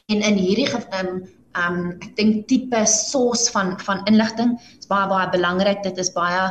En 0.06 0.20
in 0.20 0.34
hierdie 0.34 0.68
um 1.00 1.28
um 1.56 1.90
ek 2.00 2.16
dink 2.16 2.46
tipe 2.48 2.86
source 2.86 3.50
van 3.50 3.80
van 3.80 4.04
inligting 4.04 4.60
is 4.78 4.86
baie 4.86 5.08
baie 5.08 5.30
belangrik. 5.30 5.82
Dit 5.82 5.98
is 5.98 6.12
baie 6.12 6.50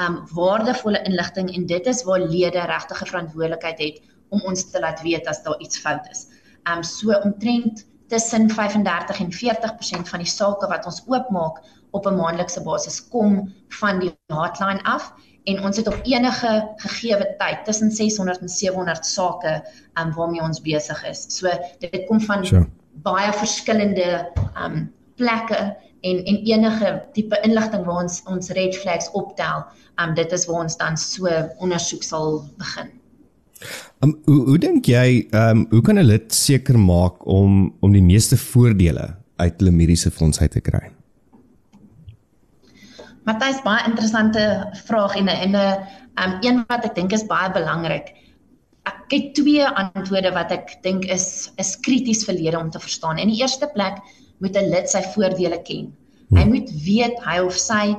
um 0.00 0.20
waardevolle 0.34 1.02
inligting 1.02 1.54
en 1.54 1.66
dit 1.66 1.86
is 1.86 2.04
waar 2.06 2.20
lede 2.20 2.60
regtig 2.60 3.02
'n 3.02 3.10
verantwoordelikheid 3.12 3.78
het 3.78 4.02
om 4.28 4.40
ons 4.40 4.70
te 4.70 4.80
laat 4.80 5.02
weet 5.02 5.26
as 5.26 5.42
daar 5.42 5.58
iets 5.60 5.78
fout 5.78 6.06
is. 6.10 6.26
Um 6.72 6.82
so 6.82 7.12
omtrent 7.12 7.86
tussen 8.08 8.50
35 8.50 9.20
en 9.20 9.32
40% 9.32 10.08
van 10.08 10.18
die 10.18 10.28
sake 10.28 10.66
wat 10.66 10.86
ons 10.86 11.02
oopmaak 11.06 11.62
op 11.90 12.06
'n 12.06 12.16
maandelikse 12.16 12.62
basis 12.62 13.08
kom 13.08 13.54
van 13.68 13.98
die 13.98 14.12
hotline 14.32 14.82
af 14.82 15.12
en 15.44 15.62
ons 15.64 15.76
het 15.76 15.86
op 15.86 16.00
enige 16.02 16.72
gegeewe 16.76 17.34
tyd 17.38 17.64
tussen 17.64 17.90
600 17.90 18.40
en 18.40 18.48
700 18.48 19.06
sake 19.06 19.64
um, 20.00 20.12
waarmee 20.12 20.40
ons 20.40 20.60
besig 20.60 21.04
is. 21.04 21.24
So 21.28 21.48
dit 21.78 22.06
kom 22.06 22.20
van 22.20 22.46
sure. 22.46 22.68
baie 22.92 23.32
verskillende 23.32 24.28
um 24.64 24.92
plekke 25.18 25.60
en 26.06 26.22
en 26.24 26.36
enige 26.46 26.92
tipe 27.12 27.40
inligting 27.42 27.84
waar 27.86 28.02
ons 28.04 28.22
ons 28.30 28.50
red 28.58 28.76
flags 28.76 29.10
optel, 29.18 29.66
um 30.02 30.14
dit 30.14 30.32
is 30.32 30.46
waar 30.46 30.64
ons 30.66 30.78
dan 30.80 30.96
so 30.96 31.30
ondersoek 31.58 32.06
sal 32.06 32.42
begin. 32.60 32.94
Um, 34.04 34.14
hoe 34.24 34.42
hoe 34.46 34.58
dink 34.62 34.86
jy 34.86 35.26
um 35.34 35.66
hoe 35.70 35.82
kan 35.82 35.98
'n 35.98 36.06
lid 36.06 36.34
seker 36.34 36.78
maak 36.78 37.26
om 37.26 37.74
om 37.80 37.92
die 37.92 38.02
meeste 38.02 38.36
voordele 38.36 39.16
uit 39.36 39.58
hulle 39.58 39.74
mediese 39.74 40.10
fonds 40.10 40.40
uit 40.40 40.50
te 40.50 40.60
kry? 40.60 40.90
Matthys 43.26 43.60
baie 43.64 43.84
interessante 43.84 44.70
vraag 44.86 45.16
en 45.16 45.26
'n 45.28 45.50
'n 45.50 45.56
um 46.22 46.38
een 46.40 46.64
wat 46.68 46.84
ek 46.84 46.94
dink 46.94 47.12
is 47.12 47.26
baie 47.26 47.50
belangrik. 47.52 48.14
Ek 48.86 49.10
het 49.10 49.34
twee 49.34 49.66
antwoorde 49.66 50.32
wat 50.32 50.50
ek 50.50 50.78
dink 50.82 51.04
is 51.04 51.50
is 51.56 51.76
krities 51.76 52.24
vir 52.24 52.34
lede 52.34 52.58
om 52.58 52.70
te 52.70 52.78
verstaan. 52.78 53.18
In 53.18 53.28
die 53.28 53.42
eerste 53.42 53.66
plek 53.74 53.98
moet 54.38 54.56
'n 54.56 54.70
lid 54.70 54.88
sy 54.90 55.02
voordele 55.14 55.62
ken. 55.62 55.92
Hy 56.30 56.42
hmm. 56.42 56.52
moet 56.52 56.70
weet 56.84 57.16
hy 57.24 57.38
of 57.40 57.56
sy 57.56 57.96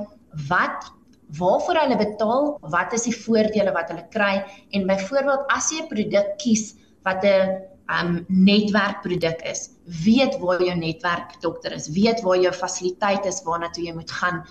wat 0.50 0.92
waarvoor 1.38 1.78
hulle 1.84 1.98
betaal, 1.98 2.46
wat 2.74 2.94
is 2.94 3.06
die 3.06 3.16
voordele 3.16 3.72
wat 3.72 3.90
hulle 3.92 4.06
kry 4.14 4.44
en 4.74 4.88
byvoorbeeld 4.90 5.52
as 5.54 5.72
jy 5.72 5.82
'n 5.84 5.92
produk 5.94 6.38
kies 6.38 6.76
wat 7.06 7.24
'n 7.24 7.60
um 7.90 8.26
netwerkproduk 8.28 9.42
is, 9.50 9.70
weet 10.06 10.38
waar 10.40 10.62
jou 10.64 10.76
netwerkdokter 10.78 11.74
is, 11.74 11.90
weet 11.90 12.22
waar 12.22 12.38
jou 12.38 12.54
fasiliteit 12.54 13.26
is 13.26 13.42
waarna 13.44 13.70
toe 13.74 13.84
jy 13.84 13.94
moet 13.94 14.12
gaan. 14.12 14.44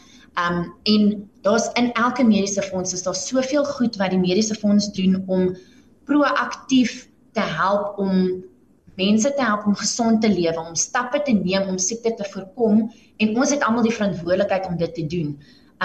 Um 0.43 0.75
en 0.83 1.31
daar's 1.43 1.71
in 1.79 1.93
elke 1.93 2.25
mediese 2.25 2.63
fonds 2.63 2.93
is 2.93 3.03
daar 3.03 3.15
soveel 3.15 3.65
goed 3.65 3.97
wat 3.97 4.11
die 4.11 4.19
mediese 4.19 4.55
fonds 4.55 4.91
doen 4.93 5.23
om 5.27 5.57
proaktief 6.05 7.09
te 7.33 7.41
help 7.41 7.99
om 7.99 8.45
mense 8.99 9.31
te 9.35 9.45
help 9.45 9.67
om 9.67 9.77
gesond 9.79 10.23
te 10.23 10.31
lewe, 10.33 10.59
om 10.59 10.75
stappe 10.75 11.21
te 11.27 11.35
neem 11.37 11.69
om 11.71 11.79
siekte 11.79 12.15
te 12.19 12.27
voorkom 12.33 12.89
en 13.23 13.37
ons 13.37 13.55
het 13.55 13.63
almal 13.67 13.87
die 13.87 13.95
verantwoordelikheid 13.95 14.67
om 14.71 14.77
dit 14.81 14.95
te 14.95 15.07
doen. 15.15 15.31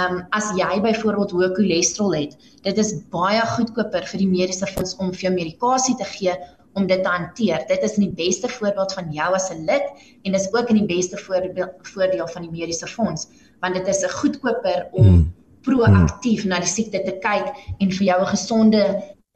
Um 0.02 0.24
as 0.34 0.50
jy 0.58 0.80
byvoorbeeld 0.82 1.36
hoë 1.36 1.52
cholesterol 1.54 2.16
het, 2.18 2.34
dit 2.66 2.82
is 2.82 2.96
baie 3.14 3.42
goedkoper 3.54 4.08
vir 4.10 4.24
die 4.24 4.30
mediese 4.32 4.70
fonds 4.74 4.96
om 4.98 5.14
vir 5.14 5.28
jou 5.28 5.34
medikasie 5.36 5.96
te 6.00 6.08
gee 6.16 6.34
om 6.74 6.88
dit 6.90 7.04
te 7.06 7.10
hanteer. 7.10 7.62
Dit 7.70 7.86
is 7.86 8.00
in 8.00 8.08
die 8.08 8.16
beste 8.18 8.50
voorbeeld 8.50 8.96
van 8.98 9.12
jou 9.14 9.30
as 9.38 9.52
'n 9.54 9.66
lid 9.70 9.86
en 10.26 10.34
is 10.34 10.50
ook 10.54 10.70
in 10.74 10.82
die 10.82 10.90
beste 10.96 11.18
voordeel 11.18 12.28
van 12.28 12.42
die 12.42 12.52
mediese 12.52 12.88
fonds 12.88 13.28
want 13.62 13.76
dit 13.76 13.88
is 13.88 14.04
'n 14.04 14.10
goedkoper 14.10 14.88
om 14.92 15.06
hmm. 15.06 15.34
proaktief 15.62 16.46
na 16.46 16.60
die 16.60 16.74
siekte 16.78 17.04
te 17.04 17.16
kyk 17.22 17.54
en 17.80 17.92
vir 17.92 18.06
jou 18.10 18.22
'n 18.22 18.34
gesonde 18.36 18.84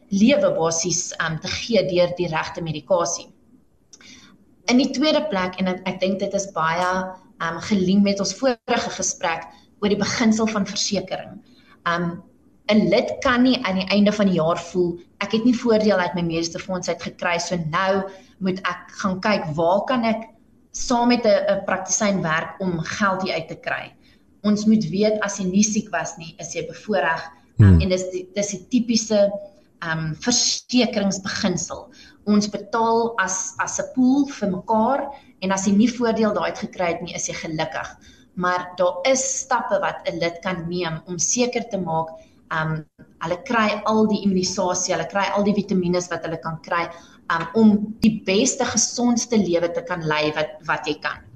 lewe 0.09 0.49
basies 0.57 1.13
um 1.21 1.39
te 1.39 1.47
gee 1.47 1.85
deur 1.85 2.13
die 2.17 2.27
regte 2.27 2.61
medikasie. 2.61 3.27
In 4.71 4.77
die 4.77 4.91
tweede 4.91 5.23
plek 5.31 5.59
en 5.61 5.71
ek, 5.71 5.83
ek 5.87 5.99
dink 5.99 6.19
dit 6.19 6.33
is 6.33 6.51
baie 6.55 6.89
um 7.43 7.59
gelink 7.69 8.03
met 8.03 8.19
ons 8.19 8.33
vorige 8.35 8.91
gesprek 8.97 9.45
oor 9.81 9.93
die 9.93 9.99
beginsel 9.99 10.47
van 10.49 10.65
versekerings. 10.65 11.39
Um 11.85 12.23
'n 12.67 12.89
lid 12.91 13.11
kan 13.23 13.43
nie 13.43 13.57
aan 13.63 13.79
die 13.79 13.87
einde 13.95 14.11
van 14.11 14.27
die 14.27 14.39
jaar 14.41 14.59
voel 14.59 14.97
ek 15.23 15.31
het 15.37 15.45
nie 15.47 15.55
voordeel 15.55 16.01
uit 16.03 16.15
my 16.17 16.23
mediese 16.25 16.59
fonds 16.59 16.89
uit 16.89 17.01
gekry 17.01 17.37
so 17.39 17.55
nou 17.71 18.03
moet 18.43 18.59
ek 18.67 18.91
gaan 19.01 19.21
kyk 19.23 19.45
waar 19.55 19.85
kan 19.89 20.03
ek 20.05 20.27
saam 20.77 21.09
met 21.09 21.25
'n 21.25 21.63
praktisyn 21.65 22.21
werk 22.21 22.59
om 22.61 22.79
geld 22.79 23.29
uit 23.29 23.47
te 23.47 23.55
kry. 23.55 23.93
Ons 24.43 24.65
moet 24.65 24.83
weet 24.89 25.19
as 25.21 25.39
jy 25.39 25.45
nie 25.45 25.63
siek 25.63 25.89
was 25.91 26.17
nie, 26.17 26.35
is 26.39 26.53
jy 26.53 26.67
bevoordeel 26.67 27.23
um, 27.59 27.65
hmm. 27.65 27.81
en 27.81 27.89
dis 27.89 28.05
die, 28.11 28.27
dis 28.35 28.51
die 28.53 28.65
tipiese 28.69 29.31
um 29.85 30.15
versekeringsbeginsel. 30.25 31.89
Ons 32.25 32.49
betaal 32.49 33.13
as 33.19 33.55
as 33.59 33.79
'n 33.79 33.89
pool 33.95 34.27
vir 34.27 34.49
mekaar 34.51 35.09
en 35.41 35.51
as 35.51 35.67
jy 35.67 35.73
nie 35.73 35.91
voordeel 35.91 36.33
daai 36.33 36.51
uit 36.51 36.59
gekry 36.65 36.87
het 36.93 37.01
nie, 37.01 37.15
is 37.15 37.27
jy 37.27 37.33
gelukkig 37.33 37.97
maar 38.37 38.71
daar 38.75 38.97
is 39.01 39.39
stappe 39.39 39.79
wat 39.79 39.97
'n 40.05 40.17
lid 40.17 40.39
kan 40.39 40.67
neem 40.69 41.01
om 41.05 41.17
seker 41.17 41.63
te 41.69 41.77
maak 41.77 42.07
um 42.59 42.85
hulle 43.23 43.37
kry 43.49 43.81
al 43.91 44.07
die 44.07 44.21
immunisasie, 44.25 44.93
hulle 44.93 45.07
kry 45.09 45.25
al 45.35 45.43
die 45.43 45.55
vitamiene 45.57 46.01
wat 46.09 46.25
hulle 46.25 46.39
kan 46.39 46.59
kry 46.67 46.83
um 47.33 47.47
om 47.61 47.69
die 48.05 48.21
beste 48.25 48.65
gesondste 48.65 49.37
lewe 49.37 49.71
te 49.73 49.81
kan 49.81 50.05
lei 50.13 50.31
wat 50.35 50.53
wat 50.69 50.85
jy 50.87 50.99
kan. 51.01 51.26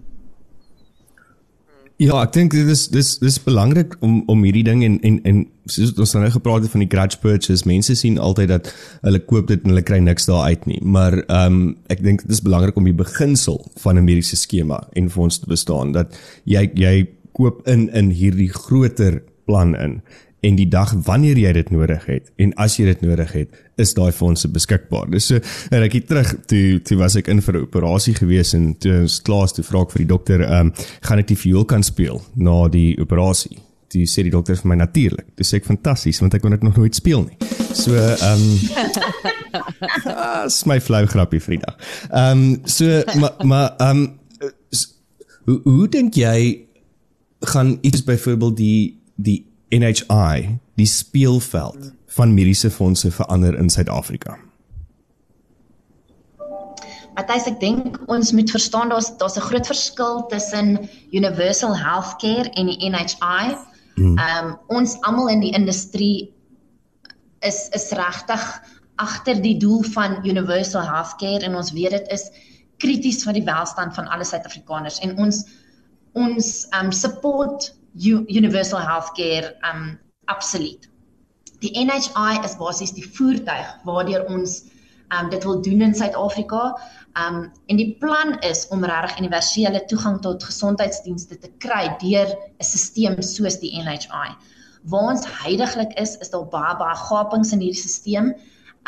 Ja, 2.02 2.16
ek 2.24 2.32
dink 2.34 2.56
dit 2.56 2.70
is 2.72 2.88
dis 2.90 3.12
dis 3.22 3.36
belangrik 3.46 3.92
om 4.02 4.24
om 4.32 4.40
hierdie 4.42 4.64
ding 4.66 4.80
en 4.82 4.96
en 5.06 5.20
en 5.30 5.42
soos 5.70 5.92
ons 6.02 6.16
nou 6.18 6.32
gepraat 6.34 6.66
het 6.66 6.74
van 6.74 6.82
die 6.82 6.90
grudge 6.90 7.20
purchase, 7.22 7.68
mense 7.70 7.94
sien 8.00 8.18
altyd 8.18 8.50
dat 8.50 8.72
hulle 9.04 9.20
koop 9.30 9.52
dit 9.52 9.62
en 9.62 9.70
hulle 9.70 9.84
kry 9.86 10.00
niks 10.02 10.26
daar 10.26 10.48
uit 10.50 10.66
nie. 10.66 10.80
Maar 10.82 11.20
ehm 11.22 11.60
um, 11.60 11.60
ek 11.94 12.02
dink 12.02 12.24
dit 12.26 12.34
is 12.34 12.42
belangrik 12.42 12.80
om 12.82 12.90
die 12.90 12.98
beginsel 13.04 13.62
van 13.84 14.02
'n 14.02 14.08
mediese 14.08 14.40
skema 14.40 14.82
en 14.98 15.12
ons 15.14 15.40
te 15.40 15.52
bestaan 15.52 15.94
dat 15.94 16.18
jy 16.46 16.72
jy 16.74 17.06
koop 17.38 17.62
in 17.68 17.90
in 17.94 18.10
hierdie 18.10 18.50
groter 18.50 19.22
plan 19.46 19.76
in 19.76 20.02
en 20.42 20.58
die 20.58 20.68
dag 20.70 20.94
wanneer 21.06 21.38
jy 21.38 21.52
dit 21.54 21.70
nodig 21.74 22.06
het 22.10 22.30
en 22.42 22.54
as 22.62 22.78
jy 22.80 22.88
dit 22.90 23.02
nodig 23.06 23.32
het 23.36 23.58
is 23.82 23.94
daai 23.98 24.12
fondse 24.14 24.50
beskikbaar. 24.52 25.10
Dis 25.14 25.30
so 25.30 25.42
en 25.74 25.86
ek 25.86 25.98
het 26.00 26.08
terug 26.10 26.32
toe 26.50 26.80
toe 26.86 26.98
was 27.02 27.18
ek 27.20 27.30
in 27.30 27.42
vir 27.46 27.58
'n 27.58 27.66
operasie 27.68 28.16
gewees 28.18 28.54
en 28.58 28.74
toe 28.78 29.02
ons 29.02 29.22
klaar 29.22 29.52
toe 29.54 29.64
vra 29.64 29.82
ek 29.82 29.92
vir 29.92 30.04
die 30.06 30.14
dokter 30.14 30.42
ehm 30.42 30.68
um, 30.68 30.74
gaan 31.02 31.20
ek 31.20 31.28
die 31.28 31.42
viool 31.44 31.66
kan 31.66 31.84
speel 31.84 32.22
na 32.36 32.68
die 32.68 32.98
operasie. 33.00 33.60
Toe 33.90 34.06
sê 34.08 34.24
die 34.24 34.32
dokter 34.32 34.56
vir 34.56 34.70
my 34.70 34.76
natuurlik. 34.76 35.28
Dis 35.36 35.54
ek 35.54 35.66
fantasties 35.66 36.20
want 36.22 36.34
ek 36.34 36.42
kon 36.42 36.52
dit 36.52 36.64
nog 36.64 36.78
nooit 36.78 36.96
speel 36.96 37.24
nie. 37.24 37.38
So 37.74 37.94
ehm 37.94 38.42
um, 38.42 38.60
is 40.46 40.66
my 40.66 40.80
flou 40.80 41.06
grappie 41.06 41.40
Frida. 41.40 41.78
Ehm 42.10 42.32
um, 42.32 42.62
so 42.66 43.04
maar 43.20 43.34
maar 43.46 43.76
ehm 43.78 43.98
um, 43.98 44.18
hoe 45.46 45.62
hoe 45.64 45.88
dink 45.88 46.16
jy 46.16 46.66
gaan 47.42 47.78
iets 47.82 48.04
byvoorbeeld 48.04 48.58
die 48.58 49.02
die 49.16 49.51
NHI 49.72 50.60
die 50.76 50.86
speelveld 50.86 51.92
van 52.06 52.34
mediese 52.34 52.72
fondse 52.72 53.12
verander 53.12 53.58
in 53.58 53.70
Suid-Afrika? 53.70 54.38
Matthys, 57.16 57.48
ek 57.48 57.60
dink 57.60 57.98
ons 58.12 58.32
moet 58.36 58.52
verstaan 58.52 58.92
daar's 58.92 59.12
daar's 59.20 59.38
'n 59.40 59.48
groot 59.48 59.68
verskil 59.68 60.26
tussen 60.32 60.90
universal 61.12 61.76
healthcare 61.78 62.50
en 62.60 62.72
die 62.72 62.90
NHI. 62.90 63.56
Hmm. 63.96 64.18
Ehm 64.18 64.46
um, 64.46 64.60
ons 64.68 64.96
almal 65.02 65.28
in 65.30 65.40
die 65.40 65.54
industrie 65.56 66.34
is 67.40 67.70
is 67.72 67.92
regtig 67.92 68.44
agter 68.96 69.42
die 69.42 69.58
doel 69.58 69.84
van 69.84 70.20
universal 70.26 70.82
healthcare 70.82 71.44
en 71.46 71.56
ons 71.56 71.72
weet 71.72 71.92
dit 71.92 72.08
is 72.12 72.30
krities 72.78 73.24
vir 73.24 73.34
die 73.34 73.46
welstand 73.46 73.96
van 73.96 74.08
alle 74.08 74.24
Suid-Afrikaners 74.24 75.00
en 75.00 75.18
ons 75.18 75.46
ons 76.14 76.68
ehm 76.72 76.86
um, 76.86 76.92
support 76.92 77.74
universal 77.94 78.80
healthcare 78.80 79.56
um 79.74 80.00
absoluut. 80.26 80.90
Die 81.60 81.74
NHI 81.78 82.40
is 82.44 82.58
basies 82.58 82.94
die 82.94 83.06
voertuig 83.06 83.68
waardeur 83.86 84.26
ons 84.32 84.64
um 85.12 85.30
dit 85.30 85.44
wil 85.44 85.62
doen 85.62 85.82
in 85.82 85.96
Suid-Afrika. 85.96 86.78
Um 87.20 87.52
en 87.68 87.78
die 87.78 87.98
plan 88.00 88.40
is 88.48 88.68
om 88.72 88.86
regtig 88.86 89.20
universele 89.20 89.84
toegang 89.86 90.22
tot 90.22 90.44
gesondheidsdienste 90.44 91.38
te 91.38 91.52
kry 91.60 91.90
deur 92.00 92.32
'n 92.32 92.64
stelsel 92.64 93.24
soos 93.24 93.60
die 93.60 93.76
NHI. 93.84 94.36
Waar 94.84 95.12
ons 95.14 95.28
heidaglik 95.44 95.94
is, 96.00 96.18
is 96.18 96.30
daar 96.30 96.48
baie 96.48 96.78
baie 96.78 96.96
gapings 96.96 97.52
in 97.52 97.60
hierdie 97.60 97.90
stelsel. 97.90 98.34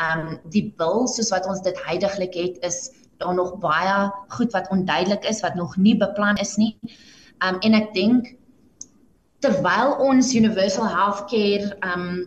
Um 0.00 0.40
die 0.50 0.72
bil 0.78 1.06
soos 1.08 1.30
wat 1.30 1.46
ons 1.46 1.60
dit 1.62 1.76
heidaglik 1.86 2.34
het 2.34 2.56
is 2.64 2.90
daar 3.18 3.34
nog 3.34 3.58
baie 3.60 4.10
goed 4.28 4.52
wat 4.52 4.70
onduidelik 4.70 5.24
is 5.24 5.40
wat 5.40 5.54
nog 5.54 5.76
nie 5.76 5.96
beplan 5.96 6.36
is 6.36 6.56
nie. 6.56 6.76
Um 7.44 7.60
en 7.60 7.74
ek 7.74 7.92
dink 7.94 8.34
terwyl 9.44 9.96
ons 10.08 10.32
universal 10.34 10.88
healthcare 10.88 11.74
um 11.92 12.24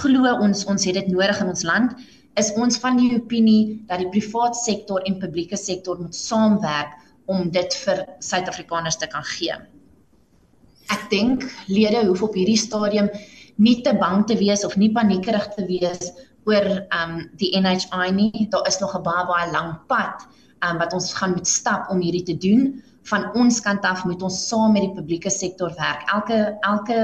glo 0.00 0.34
ons 0.42 0.64
ons 0.70 0.86
het 0.88 0.98
dit 0.98 1.08
nodig 1.14 1.40
in 1.42 1.50
ons 1.52 1.64
land 1.66 1.96
is 2.40 2.52
ons 2.60 2.78
van 2.82 2.98
die 3.00 3.12
opinie 3.16 3.78
dat 3.88 4.02
die 4.02 4.10
private 4.12 4.58
sektor 4.58 5.02
en 5.08 5.18
publieke 5.22 5.58
sektor 5.58 5.98
moet 6.00 6.14
saamwerk 6.14 6.92
om 7.32 7.48
dit 7.50 7.74
vir 7.82 8.04
Suid-Afrikaners 8.22 8.98
te 9.00 9.08
kan 9.10 9.24
gee. 9.36 9.56
ek 10.94 11.08
dink 11.10 11.42
lede 11.66 12.04
hoef 12.06 12.22
op 12.22 12.36
hierdie 12.38 12.60
stadium 12.60 13.08
nie 13.58 13.80
te 13.82 13.94
bang 13.98 14.22
te 14.28 14.36
wees 14.38 14.62
of 14.68 14.76
nie 14.78 14.92
paniekerig 14.94 15.48
te 15.56 15.64
wees 15.66 16.12
oor 16.46 16.66
um 16.94 17.16
die 17.40 17.50
NHI 17.58 18.10
nie. 18.14 18.46
Daar 18.52 18.68
is 18.70 18.78
nog 18.78 18.94
'n 18.94 19.02
baie 19.02 19.26
baie 19.26 19.50
lang 19.50 19.72
pad 19.88 20.22
um 20.62 20.78
wat 20.78 20.92
ons 20.92 21.14
gaan 21.14 21.34
moet 21.34 21.46
stap 21.46 21.90
om 21.90 22.00
hierdie 22.00 22.22
te 22.22 22.36
doen. 22.36 22.82
Van 23.10 23.28
ons 23.38 23.60
kant 23.62 23.84
af 23.86 24.04
moet 24.04 24.22
ons 24.22 24.38
saam 24.48 24.72
met 24.74 24.82
die 24.82 24.94
publieke 24.96 25.30
sektor 25.30 25.74
werk. 25.78 26.06
Elke 26.14 26.56
elke 26.66 26.98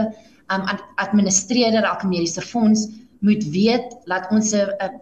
um 0.53 0.67
administreerder, 1.01 1.85
elke 1.85 2.09
mediese 2.11 2.43
fonds 2.43 2.89
moet 3.23 3.45
weet 3.55 3.95
dat 4.11 4.27
ons 4.31 4.53
'n 4.53 5.01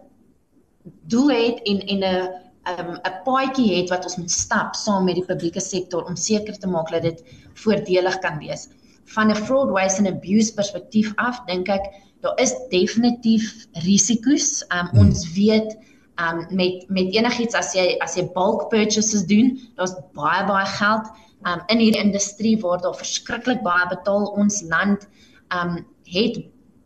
doel 1.09 1.29
het 1.29 1.61
en 1.63 1.79
en 1.93 1.99
'n 1.99 2.41
um 2.69 2.91
'n 2.93 3.15
paadjie 3.25 3.75
het 3.75 3.89
wat 3.89 4.03
ons 4.03 4.17
moet 4.17 4.31
stap 4.31 4.75
saam 4.75 5.03
met 5.03 5.15
die 5.15 5.25
publieke 5.25 5.59
sektor 5.59 6.05
om 6.05 6.15
seker 6.15 6.57
te 6.57 6.67
maak 6.67 6.91
dat 6.91 7.01
dit 7.01 7.23
voordelig 7.53 8.19
kan 8.19 8.37
wees. 8.37 8.67
Van 9.05 9.31
'n 9.31 9.35
fraud, 9.35 9.69
waste 9.69 9.99
and 9.99 10.07
abuse 10.07 10.53
perspektief 10.53 11.11
af, 11.15 11.45
dink 11.45 11.67
ek 11.67 11.85
daar 12.21 12.39
is 12.39 12.53
definitief 12.69 13.65
risiko's. 13.71 14.65
Um 14.69 14.87
hmm. 14.87 14.99
ons 14.99 15.33
weet 15.33 15.77
um 16.19 16.45
met 16.49 16.85
met 16.89 17.13
enigiets 17.15 17.55
as 17.55 17.73
jy 17.73 17.95
as 18.03 18.15
jy 18.15 18.25
bulk 18.35 18.69
purchases 18.69 19.25
doen, 19.25 19.53
daar's 19.75 19.95
baie 20.17 20.45
baie 20.47 20.67
geld. 20.77 21.07
Um 21.47 21.63
in 21.67 21.79
hierdie 21.79 22.03
industrie 22.03 22.57
waar 22.61 22.81
daar 22.81 22.97
verskriklik 22.97 23.63
baie 23.63 23.87
betaal. 23.89 24.25
Ons 24.37 24.61
land 24.61 25.07
um 25.55 25.85
het 26.03 26.37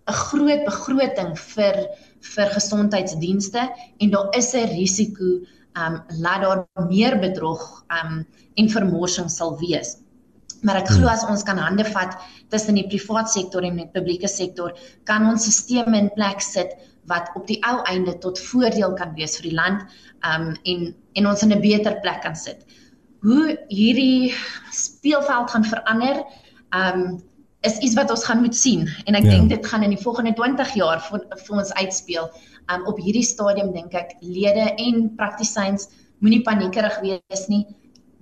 'n 0.08 0.14
groot 0.14 0.64
begroting 0.66 1.34
vir 1.40 1.88
vir 2.36 2.48
gesondheidsdienste 2.54 3.70
en 3.98 4.10
daar 4.10 4.30
is 4.38 4.54
'n 4.54 4.70
risiko 4.78 5.42
um 5.76 6.02
laat 6.22 6.42
daar 6.42 6.88
meer 6.90 7.20
bedrog 7.20 7.86
um 8.02 8.26
en 8.56 8.70
vermorsing 8.70 9.30
sal 9.30 9.58
wees. 9.60 9.98
Maar 10.62 10.76
ek 10.76 10.88
glo 10.88 11.08
as 11.08 11.26
ons 11.30 11.44
kan 11.44 11.58
hande 11.58 11.86
vat 11.86 12.16
tussen 12.50 12.76
die 12.76 12.88
private 12.88 13.30
sektor 13.30 13.64
en 13.64 13.78
die 13.78 13.90
publieke 13.94 14.28
sektor, 14.28 14.74
kan 15.04 15.28
ons 15.30 15.46
stelsels 15.46 15.98
in 15.98 16.10
plek 16.16 16.42
sit 16.42 16.74
wat 17.10 17.30
op 17.36 17.48
die 17.48 17.60
ou 17.66 17.82
einde 17.90 18.18
tot 18.18 18.40
voordeel 18.40 18.94
kan 18.94 19.14
wees 19.18 19.38
vir 19.40 19.50
die 19.50 19.58
land 19.58 19.86
um 20.26 20.54
en 20.64 20.90
en 21.14 21.28
ons 21.28 21.44
in 21.44 21.54
'n 21.54 21.62
beter 21.62 22.00
plek 22.02 22.22
kan 22.22 22.36
sit. 22.36 22.66
Hoe 23.22 23.58
hierdie 23.68 24.34
speelveld 24.72 25.50
gaan 25.52 25.66
verander 25.66 26.24
um 26.74 27.24
is 27.62 27.78
iets 27.78 27.96
wat 27.96 28.10
ons 28.10 28.26
gaan 28.26 28.42
moet 28.42 28.56
sien 28.56 28.90
en 29.06 29.16
ek 29.16 29.24
ja. 29.24 29.30
dink 29.30 29.50
dit 29.50 29.68
gaan 29.68 29.84
in 29.84 29.96
die 29.96 30.04
volgende 30.04 30.34
20 30.34 30.74
jaar 30.74 31.02
vir, 31.02 31.26
vir 31.46 31.58
ons 31.58 31.74
uitspeel. 31.74 32.30
Um 32.74 32.86
op 32.86 32.98
hierdie 32.98 33.26
stadium 33.26 33.74
dink 33.74 33.94
ek 33.94 34.16
lede 34.22 34.74
en 34.76 35.16
praktisyns 35.16 35.90
moenie 36.20 36.42
paniekerig 36.42 37.00
wees 37.02 37.48
nie. 37.48 37.66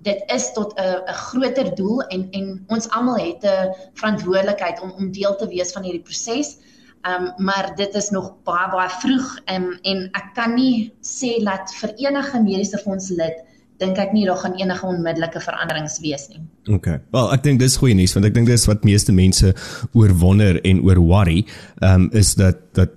Dit 0.04 0.20
is 0.28 0.52
tot 0.52 0.74
'n 0.76 1.04
'n 1.08 1.14
groter 1.28 1.74
doel 1.74 2.02
en 2.02 2.28
en 2.30 2.64
ons 2.68 2.88
almal 2.90 3.16
het 3.16 3.44
'n 3.44 3.72
verantwoordelikheid 3.94 4.80
om 4.80 4.92
om 4.92 5.12
deel 5.12 5.36
te 5.36 5.48
wees 5.48 5.72
van 5.72 5.82
hierdie 5.82 6.02
proses. 6.02 6.58
Um 7.04 7.32
maar 7.44 7.72
dit 7.76 7.94
is 7.94 8.10
nog 8.10 8.30
baie 8.48 8.68
baie 8.72 8.88
vroeg 9.00 9.26
um, 9.52 9.66
en 9.82 10.06
ek 10.16 10.30
kan 10.36 10.54
nie 10.56 10.92
sê 11.04 11.36
dat 11.44 11.68
vir 11.80 11.92
enige 12.06 12.40
mediese 12.40 12.80
fonds 12.80 13.10
lid 13.12 13.42
dink 13.82 13.98
ek 13.98 14.14
nie 14.14 14.24
daar 14.28 14.38
gaan 14.40 14.54
enige 14.56 14.86
onmiddellike 14.86 15.40
veranderings 15.42 15.98
wees 16.00 16.28
nie. 16.30 16.40
Okay. 16.76 17.00
Wel, 17.12 17.32
ek 17.34 17.42
dink 17.44 17.60
dis 17.60 17.76
goeie 17.80 17.96
nuus 17.98 18.14
want 18.16 18.28
ek 18.28 18.36
dink 18.36 18.48
dis 18.48 18.66
wat 18.70 18.86
meeste 18.88 19.12
mense 19.12 19.52
oor 19.92 20.14
wonder 20.22 20.60
en 20.64 20.80
oor 20.86 21.02
worry, 21.02 21.42
um 21.84 22.08
is 22.16 22.34
dat 22.40 22.62
dat 22.78 22.94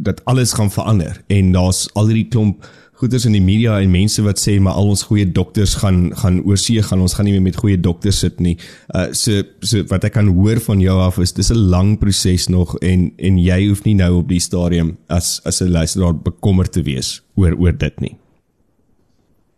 dat 0.00 0.22
alles 0.24 0.54
gaan 0.56 0.70
verander 0.72 1.18
en 1.28 1.52
daar's 1.52 1.84
al 1.98 2.08
hierdie 2.08 2.30
klomp 2.32 2.64
goeders 3.00 3.24
in 3.24 3.32
die 3.32 3.42
media 3.44 3.78
en 3.80 3.92
mense 3.92 4.22
wat 4.24 4.40
sê 4.40 4.58
maar 4.60 4.76
al 4.76 4.90
ons 4.92 5.06
goeie 5.08 5.24
dokters 5.24 5.78
gaan 5.80 6.10
gaan 6.20 6.40
oorsee 6.44 6.82
gaan 6.84 7.00
ons 7.00 7.16
gaan 7.16 7.28
nie 7.28 7.34
meer 7.36 7.46
met 7.48 7.60
goeie 7.60 7.80
dokters 7.80 8.20
sit 8.24 8.40
nie. 8.44 8.56
Uh 8.94 9.08
so 9.16 9.42
so 9.64 9.84
wat 9.92 10.04
ek 10.04 10.18
kan 10.18 10.28
hoor 10.36 10.60
van 10.60 10.82
jou 10.84 10.96
af 11.00 11.18
is 11.18 11.32
dis 11.32 11.50
'n 11.50 11.70
lang 11.74 11.98
proses 11.98 12.48
nog 12.48 12.76
en 12.82 13.12
en 13.18 13.38
jy 13.38 13.68
hoef 13.68 13.84
nie 13.84 13.94
nou 13.94 14.12
op 14.20 14.28
die 14.28 14.40
stadium 14.40 14.96
as 15.08 15.40
as 15.44 15.62
'n 15.62 15.72
luisteraar 15.72 16.14
bekommerd 16.14 16.72
te 16.72 16.82
wees 16.82 17.22
oor 17.36 17.56
oor 17.58 17.72
dit 17.72 18.00
nie. 18.00 18.16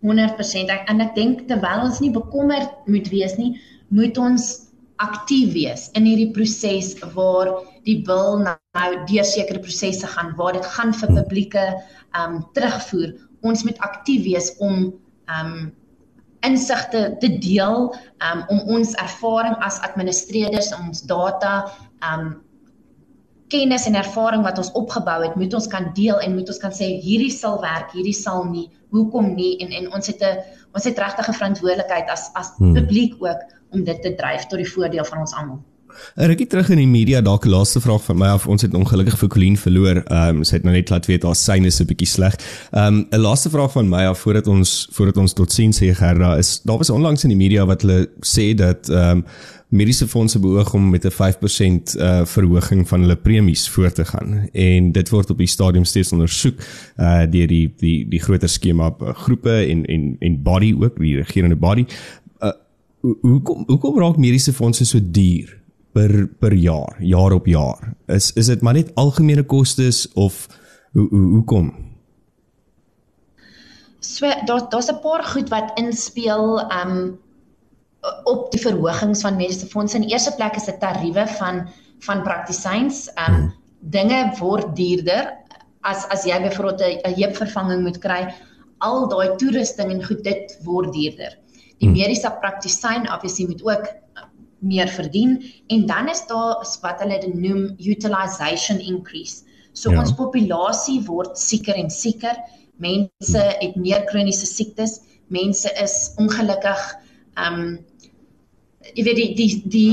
100% 0.03 0.71
ek, 0.71 0.89
en 0.91 1.01
ek 1.01 1.15
dink 1.15 1.49
terwyl 1.49 1.87
ons 1.87 2.01
nie 2.01 2.11
bekommerd 2.11 2.71
moet 2.87 3.09
wees 3.09 3.37
nie, 3.39 3.61
moet 3.89 4.19
ons 4.19 4.67
aktief 5.03 5.53
wees 5.55 5.91
in 5.99 6.07
hierdie 6.07 6.31
proses 6.35 6.95
waar 7.15 7.51
die 7.87 8.03
bil 8.07 8.39
nou 8.43 8.89
deur 9.11 9.27
sekere 9.27 9.63
prosesse 9.63 10.07
gaan 10.07 10.35
waar 10.39 10.53
dit 10.59 10.67
gaan 10.77 10.93
vir 10.95 11.15
publieke 11.19 11.65
um 12.19 12.43
terugvoer 12.55 13.15
ons 13.43 13.65
moet 13.67 13.79
aktief 13.79 14.25
wees 14.25 14.53
om 14.59 14.93
um 15.31 15.55
insigte 16.43 17.03
te 17.23 17.29
deel 17.39 17.93
um 18.27 18.41
om 18.51 18.63
ons 18.77 18.95
ervaring 18.99 19.55
as 19.63 19.79
administreerders 19.87 20.73
ons 20.79 21.05
data 21.07 21.53
um 22.03 22.33
kennis 23.53 23.87
en 23.87 23.99
ervaring 24.01 24.43
wat 24.47 24.59
ons 24.59 24.73
opgebou 24.79 25.21
het 25.23 25.37
moet 25.39 25.55
ons 25.55 25.69
kan 25.71 25.91
deel 25.97 26.19
en 26.25 26.35
moet 26.35 26.49
ons 26.49 26.63
kan 26.63 26.75
sê 26.75 26.89
hierdie 27.05 27.33
sal 27.35 27.61
werk 27.63 27.93
hierdie 27.95 28.17
sal 28.17 28.47
nie 28.49 28.69
hoekom 28.95 29.35
nie 29.37 29.55
en 29.65 29.75
en 29.81 29.91
ons 29.93 30.07
het 30.11 30.23
'n 30.23 30.41
ons 30.75 30.85
het 30.85 30.99
regtig 30.99 31.29
'n 31.29 31.39
verantwoordelikheid 31.41 32.09
as 32.11 32.31
as 32.35 32.55
hmm. 32.59 32.75
publiek 32.75 33.15
ook 33.21 33.41
om 33.73 33.85
dit 33.85 34.03
te 34.03 34.15
dryf 34.15 34.47
tot 34.47 34.59
die 34.59 34.73
voordeel 34.75 35.05
van 35.05 35.19
ons 35.19 35.35
almal 35.35 35.61
Ek 36.17 36.39
het 36.39 36.51
terug 36.51 36.69
in 36.69 36.77
die 36.77 36.87
media 36.87 37.21
dalk 37.21 37.47
'n 37.47 37.49
laaste 37.49 37.81
vraag 37.81 38.05
van 38.05 38.19
my 38.19 38.27
af. 38.27 38.47
Ons 38.47 38.63
het 38.63 38.75
ongelukkig 38.75 39.19
vir 39.19 39.29
Colleen 39.29 39.57
verloor. 39.57 40.03
Ehm 40.03 40.37
um, 40.37 40.45
sy 40.45 40.55
het 40.55 40.65
nou 40.65 40.75
net 40.75 40.91
laat 40.91 41.07
weet 41.07 41.23
haar 41.23 41.37
syne 41.37 41.67
is 41.67 41.81
'n 41.81 41.87
bietjie 41.87 42.09
sleg. 42.09 42.35
Ehm 42.71 42.87
um, 42.87 43.07
'n 43.11 43.21
laaste 43.21 43.51
vraag 43.51 43.73
van 43.73 43.89
my 43.89 44.05
af 44.05 44.19
voordat 44.19 44.47
ons 44.47 44.89
voordat 44.93 45.17
ons 45.17 45.33
tot 45.33 45.53
sien 45.53 45.73
sê 45.73 45.95
Gerda 45.95 46.37
is 46.37 46.61
daar 46.63 46.79
was 46.79 46.91
onlangs 46.91 47.23
in 47.25 47.29
die 47.29 47.39
media 47.39 47.67
wat 47.67 47.83
hulle 47.83 48.09
sê 48.21 48.55
dat 48.55 48.89
ehm 48.89 49.11
um, 49.11 49.25
mediese 49.73 50.09
fondse 50.09 50.39
beoog 50.39 50.75
om 50.75 50.91
met 50.91 51.05
'n 51.05 51.11
5% 51.11 51.97
uh, 51.97 52.25
verhoging 52.25 52.89
van 52.89 53.01
hulle 53.01 53.17
premies 53.17 53.69
voort 53.69 53.95
te 53.95 54.05
gaan 54.05 54.49
en 54.53 54.93
dit 54.93 55.09
word 55.09 55.31
op 55.31 55.39
die 55.39 55.47
stadium 55.47 55.85
steeds 55.85 56.13
ondersoek 56.13 56.61
uh 56.97 57.23
deur 57.31 57.47
die 57.47 57.73
die 57.77 58.09
die 58.09 58.21
groter 58.21 58.49
skema 58.49 58.95
uh, 59.01 59.15
groepe 59.15 59.67
en 59.69 59.85
en 59.85 60.17
en 60.19 60.43
body 60.43 60.75
ook 60.81 60.99
die 60.99 61.17
regerende 61.17 61.57
body. 61.57 61.87
Uh 62.41 62.53
hoekom 63.21 63.65
hoekom 63.67 63.99
raak 63.99 64.17
mediese 64.17 64.53
fondse 64.53 64.85
so 64.85 64.99
duur? 65.03 65.62
Per 65.93 66.27
per 66.41 66.53
jaar, 66.57 66.97
jaar 66.99 67.33
op 67.33 67.47
jaar. 67.47 67.95
Is 68.07 68.33
is 68.33 68.47
dit 68.47 68.61
maar 68.61 68.75
net 68.75 68.95
algemene 68.95 69.45
kostes 69.45 70.07
of 70.13 70.47
hoe 70.93 71.09
hoe 71.09 71.27
hoekom? 71.37 71.73
So 74.01 74.27
daar 74.47 74.69
daar's 74.69 74.91
'n 74.91 75.01
paar 75.01 75.25
goed 75.25 75.49
wat 75.49 75.79
inspel 75.79 76.61
um 76.61 77.19
op 78.25 78.51
die 78.51 78.61
verhogings 78.61 79.21
van 79.21 79.37
mediese 79.37 79.67
fondse. 79.67 79.97
In 79.97 80.09
eerste 80.09 80.35
plek 80.35 80.57
is 80.57 80.65
dit 80.65 80.81
tariewe 80.81 81.27
van 81.27 81.69
van 81.99 82.23
praktisyns. 82.23 83.09
Um 83.29 83.35
hmm. 83.35 83.53
dinge 83.81 84.37
word 84.39 84.77
duurder 84.77 85.33
as 85.81 86.07
as 86.09 86.25
jy 86.25 86.41
byvoorbeeld 86.41 87.07
'n 87.07 87.15
heupvervanging 87.15 87.83
moet 87.83 87.99
kry. 87.99 88.35
Al 88.79 89.09
daai 89.09 89.37
toerusting 89.37 89.91
en 89.91 90.05
goed 90.05 90.25
dit 90.25 90.59
word 90.63 90.93
duurder. 90.93 91.39
Die 91.79 91.89
hmm. 91.89 91.99
mediese 91.99 92.37
praktisyn 92.41 93.13
obviously 93.13 93.47
moet 93.47 93.63
ook 93.63 94.02
meer 94.63 94.89
verdien 94.89 95.37
en 95.75 95.87
dan 95.87 96.09
is 96.09 96.23
daar 96.31 96.63
wat 96.83 97.03
hulle 97.03 97.19
dit 97.21 97.35
noem 97.35 97.65
utilization 97.79 98.79
increase. 98.79 99.43
So 99.73 99.93
ja. 99.93 100.01
ons 100.03 100.15
populasie 100.15 101.01
word 101.09 101.39
sieker 101.39 101.77
en 101.79 101.91
sieker. 101.91 102.37
Mense 102.83 103.43
het 103.61 103.77
meer 103.81 104.05
kroniese 104.11 104.47
siektes. 104.47 105.01
Mense 105.33 105.71
is 105.83 106.13
ongelukkig 106.21 106.83
ehm 107.41 107.63
um, 107.63 107.73
jy 108.99 109.05
weet 109.07 109.17
die 109.17 109.29
die 109.39 109.53
die 109.73 109.93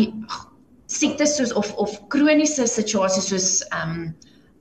siektes 0.90 1.36
soos 1.38 1.54
of 1.54 1.70
of 1.78 1.94
kroniese 2.14 2.66
situasies 2.68 3.30
soos 3.32 3.52
ehm 3.70 3.94
um, 3.94 4.10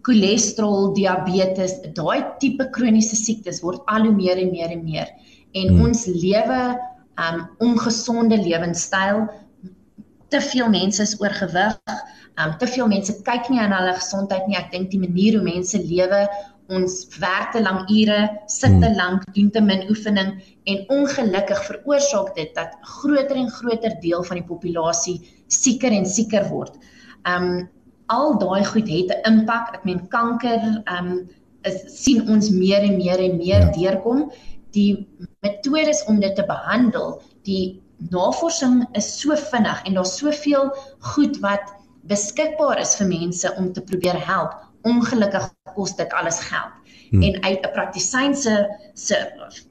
cholesterol, 0.09 0.93
diabetes, 0.97 1.75
daai 1.97 2.23
tipe 2.41 2.65
kroniese 2.73 3.17
siektes 3.19 3.59
word 3.61 3.83
al 3.93 4.07
hoe 4.07 4.15
meer 4.15 4.39
en 4.41 4.53
meer 4.55 4.71
en 4.73 4.85
meer. 4.87 5.11
En 5.53 5.69
hmm. 5.69 5.83
ons 5.89 6.07
lewe 6.07 6.61
ehm 7.19 7.41
um, 7.41 7.43
ongesonde 7.67 8.39
lewenstyl 8.39 9.27
te 10.29 10.41
veel 10.41 10.69
mense 10.69 11.03
is 11.03 11.17
oorgewig. 11.21 11.79
Um 12.39 12.55
te 12.59 12.69
veel 12.71 12.89
mense 12.91 13.15
kyk 13.27 13.49
nie 13.51 13.61
aan 13.61 13.75
hulle 13.75 13.95
gesondheid 13.99 14.47
nie. 14.47 14.59
Ek 14.59 14.71
dink 14.75 14.93
die 14.93 15.01
manier 15.03 15.39
hoe 15.39 15.45
mense 15.47 15.81
lewe, 15.81 16.27
ons 16.69 16.99
werk 17.17 17.55
te 17.55 17.63
lank 17.65 17.89
ure, 17.89 18.19
sit 18.47 18.75
te 18.77 18.91
hmm. 18.91 18.99
lank, 18.99 19.25
doen 19.33 19.49
te 19.51 19.63
min 19.65 19.87
oefening 19.89 20.35
en 20.69 20.85
ongelukkig 20.99 21.63
veroorsaak 21.65 22.35
dit 22.37 22.53
dat 22.59 22.77
groter 23.01 23.41
en 23.41 23.49
groter 23.57 23.97
deel 24.03 24.23
van 24.29 24.41
die 24.43 24.47
populasie 24.51 25.17
sieker 25.49 25.95
en 25.97 26.07
sieker 26.07 26.47
word. 26.53 26.77
Um 27.25 27.67
al 28.13 28.39
daai 28.41 28.65
goed 28.65 28.89
het 28.89 29.11
'n 29.13 29.33
impak. 29.33 29.75
Ek 29.77 29.85
meen 29.85 30.09
kanker 30.09 30.61
um 30.93 31.29
is 31.67 31.83
sien 32.05 32.23
ons 32.29 32.51
meer 32.51 32.85
en 32.85 32.97
meer 32.97 33.19
en 33.19 33.37
meer 33.37 33.65
ja. 33.67 33.73
deurkom. 33.73 34.31
Die 34.73 35.09
metodes 35.41 36.05
om 36.07 36.21
dit 36.21 36.35
te 36.37 36.45
behandel, 36.45 37.21
die 37.43 37.81
navorsing 37.99 38.87
is 38.93 39.21
so 39.21 39.37
vinnig 39.51 39.83
en 39.85 39.95
daar's 39.99 40.17
soveel 40.19 40.71
goed 41.15 41.39
wat 41.45 41.75
beskikbaar 42.09 42.79
is 42.81 42.95
vir 42.97 43.11
mense 43.11 43.55
om 43.57 43.73
te 43.73 43.83
probeer 43.83 44.19
help. 44.27 44.55
Ongelukkig 44.87 45.51
kos 45.75 45.97
dit 45.99 46.13
alles 46.13 46.41
geld. 46.41 46.75
Hmm. 47.11 47.23
En 47.23 47.43
uit 47.43 47.67
'n 47.67 47.73
praktisyn 47.73 48.35
se 48.35 48.67
se 48.95 49.17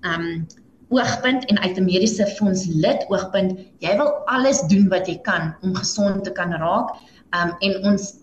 ehm 0.02 0.22
um, 0.22 0.48
oogpunt 0.90 1.46
en 1.46 1.60
uit 1.60 1.78
'n 1.78 1.84
mediese 1.84 2.28
fonds 2.28 2.66
lid 2.66 3.06
oogpunt, 3.08 3.60
jy 3.80 3.98
wil 3.98 4.12
alles 4.26 4.62
doen 4.62 4.88
wat 4.88 5.08
jy 5.08 5.20
kan 5.22 5.56
om 5.62 5.76
gesond 5.76 6.24
te 6.24 6.32
kan 6.32 6.54
raak. 6.54 6.96
Um 7.36 7.56
en 7.60 7.84
ons 7.84 8.14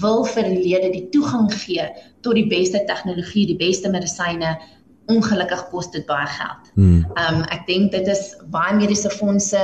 wil 0.00 0.24
vir 0.24 0.42
die 0.48 0.62
lede 0.62 0.90
die 0.92 1.08
toegang 1.12 1.52
gee 1.52 1.84
tot 2.20 2.34
die 2.34 2.46
beste 2.48 2.84
tegnologie, 2.84 3.46
die 3.46 3.60
beste 3.60 3.90
medisyne. 3.90 4.58
Ongelukkig 5.06 5.68
kos 5.68 5.90
dit 5.90 6.06
baie 6.06 6.26
geld. 6.26 6.70
Hmm. 6.74 7.04
Um 7.20 7.42
ek 7.52 7.66
dink 7.66 7.92
dit 7.92 8.06
is 8.08 8.36
baie 8.52 8.74
mediese 8.74 9.10
fondse 9.10 9.60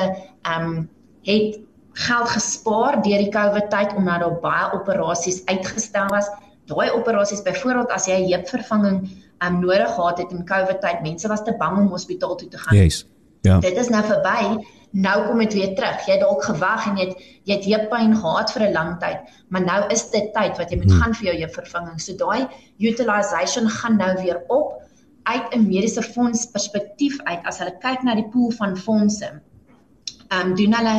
um 0.57 0.89
het 1.29 1.61
geld 1.93 2.29
gespaar 2.29 3.01
deur 3.03 3.19
die 3.19 3.33
COVID 3.35 3.71
tyd 3.71 3.95
omdat 3.97 4.21
daar 4.21 4.39
baie 4.41 4.73
operasies 4.77 5.43
uitgestel 5.47 6.07
was. 6.13 6.29
Daai 6.71 6.91
operasies 6.91 7.43
byvoorbeeld 7.43 7.91
as 7.91 8.07
jy 8.07 8.21
'n 8.21 8.33
heupvervanging 8.33 9.09
um 9.41 9.61
nodig 9.61 9.95
gehad 9.95 10.19
het 10.19 10.31
in 10.31 10.45
COVID 10.45 10.81
tyd, 10.81 11.03
mense 11.03 11.29
was 11.29 11.45
te 11.45 11.55
bang 11.59 11.79
om 11.79 11.89
hospitaal 11.89 12.37
toe 12.37 12.49
te 12.49 12.59
gaan. 12.59 12.77
Yes. 12.77 13.07
Ja. 13.43 13.59
Dit 13.59 13.77
is 13.77 13.89
nou 13.89 14.05
verby. 14.05 14.61
Nou 14.91 15.27
kom 15.27 15.39
dit 15.39 15.53
weer 15.55 15.75
terug. 15.75 16.07
Jy 16.07 16.13
het 16.13 16.21
dalk 16.25 16.45
gewag 16.45 16.87
en 16.91 16.97
jy 16.99 17.07
het 17.09 17.27
jy 17.49 17.57
het 17.57 17.65
heuppyn 17.65 18.17
gehad 18.17 18.53
vir 18.53 18.63
'n 18.67 18.73
lang 18.73 18.99
tyd, 19.01 19.19
maar 19.49 19.63
nou 19.65 19.87
is 19.89 20.11
dit 20.11 20.33
tyd 20.35 20.59
wat 20.59 20.71
jy 20.71 20.77
moet 20.77 20.91
hmm. 20.91 21.01
gaan 21.01 21.15
vir 21.15 21.27
jou 21.27 21.37
heupvervanging. 21.37 22.01
So 22.01 22.13
daai 22.13 22.49
utilization 22.79 23.69
gaan 23.69 23.97
nou 23.97 24.15
weer 24.23 24.43
op 24.49 24.83
uit 25.33 25.55
'n 25.55 25.67
mediese 25.67 26.03
fonds 26.03 26.47
perspektief 26.55 27.21
uit 27.25 27.47
as 27.47 27.59
hulle 27.59 27.77
kyk 27.87 28.03
na 28.03 28.15
die 28.15 28.29
pool 28.33 28.51
van 28.51 28.77
fondse. 28.77 29.31
Um 30.37 30.55
doen 30.59 30.75
hulle 30.79 30.97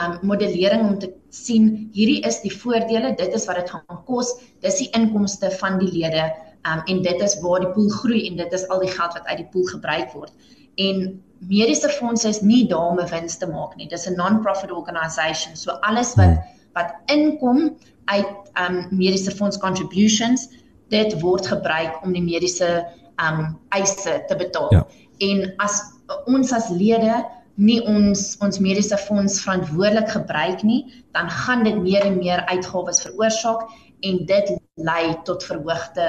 um 0.00 0.18
modellering 0.22 0.84
om 0.88 0.98
te 0.98 1.12
sien 1.30 1.90
hierdie 1.92 2.20
is 2.26 2.40
die 2.44 2.52
voordele, 2.52 3.14
dit 3.16 3.34
is 3.34 3.46
wat 3.46 3.56
dit 3.60 3.70
gaan 3.70 4.04
kos, 4.06 4.34
dis 4.60 4.78
die 4.82 4.90
inkomste 4.98 5.50
van 5.62 5.78
die 5.78 5.90
lede 5.90 6.30
um, 6.68 6.82
en 6.86 7.02
dit 7.02 7.20
is 7.20 7.36
waar 7.40 7.64
die 7.64 7.72
pool 7.74 7.88
groei 7.88 8.26
en 8.28 8.36
dit 8.36 8.52
is 8.52 8.66
al 8.68 8.82
die 8.84 8.92
geld 8.92 9.16
wat 9.18 9.26
uit 9.26 9.42
die 9.42 9.48
pool 9.52 9.66
gebruik 9.70 10.12
word. 10.12 10.32
En 10.76 11.20
mediese 11.48 11.88
fondse 11.88 12.28
is 12.28 12.40
nie 12.42 12.66
daar 12.68 12.92
om 12.92 13.00
'n 13.00 13.10
wins 13.10 13.36
te 13.38 13.46
maak 13.46 13.76
nie. 13.76 13.88
Dis 13.88 14.06
'n 14.06 14.16
non-profit 14.16 14.70
organisation. 14.70 15.56
So 15.56 15.70
alles 15.70 16.14
wat 16.14 16.38
wat 16.74 16.94
inkom 17.06 17.76
uit 18.04 18.34
um 18.54 18.86
mediese 18.90 19.30
fonds 19.30 19.58
contributions, 19.58 20.48
dit 20.88 21.20
word 21.20 21.46
gebruik 21.46 22.02
om 22.04 22.12
die 22.12 22.22
mediese 22.22 22.86
um 23.20 23.58
eise 23.76 24.22
te 24.28 24.36
betaal. 24.36 24.72
Ja. 24.74 24.86
En 25.18 25.44
as 25.58 25.80
ons 26.26 26.52
as 26.56 26.70
lede 26.72 27.20
nie 27.60 27.80
ons 27.84 28.36
ons 28.40 28.58
mediese 28.62 28.96
fonds 28.96 29.40
verantwoordelik 29.44 30.08
gebruik 30.08 30.62
nie, 30.64 30.82
dan 31.12 31.28
gaan 31.30 31.64
dit 31.66 31.76
meer 31.82 32.06
en 32.08 32.18
meer 32.18 32.44
uitgawes 32.48 33.02
veroorsaak 33.04 33.66
en 34.06 34.22
dit 34.26 34.54
lei 34.80 35.14
tot 35.28 35.44
verhoogde 35.44 36.08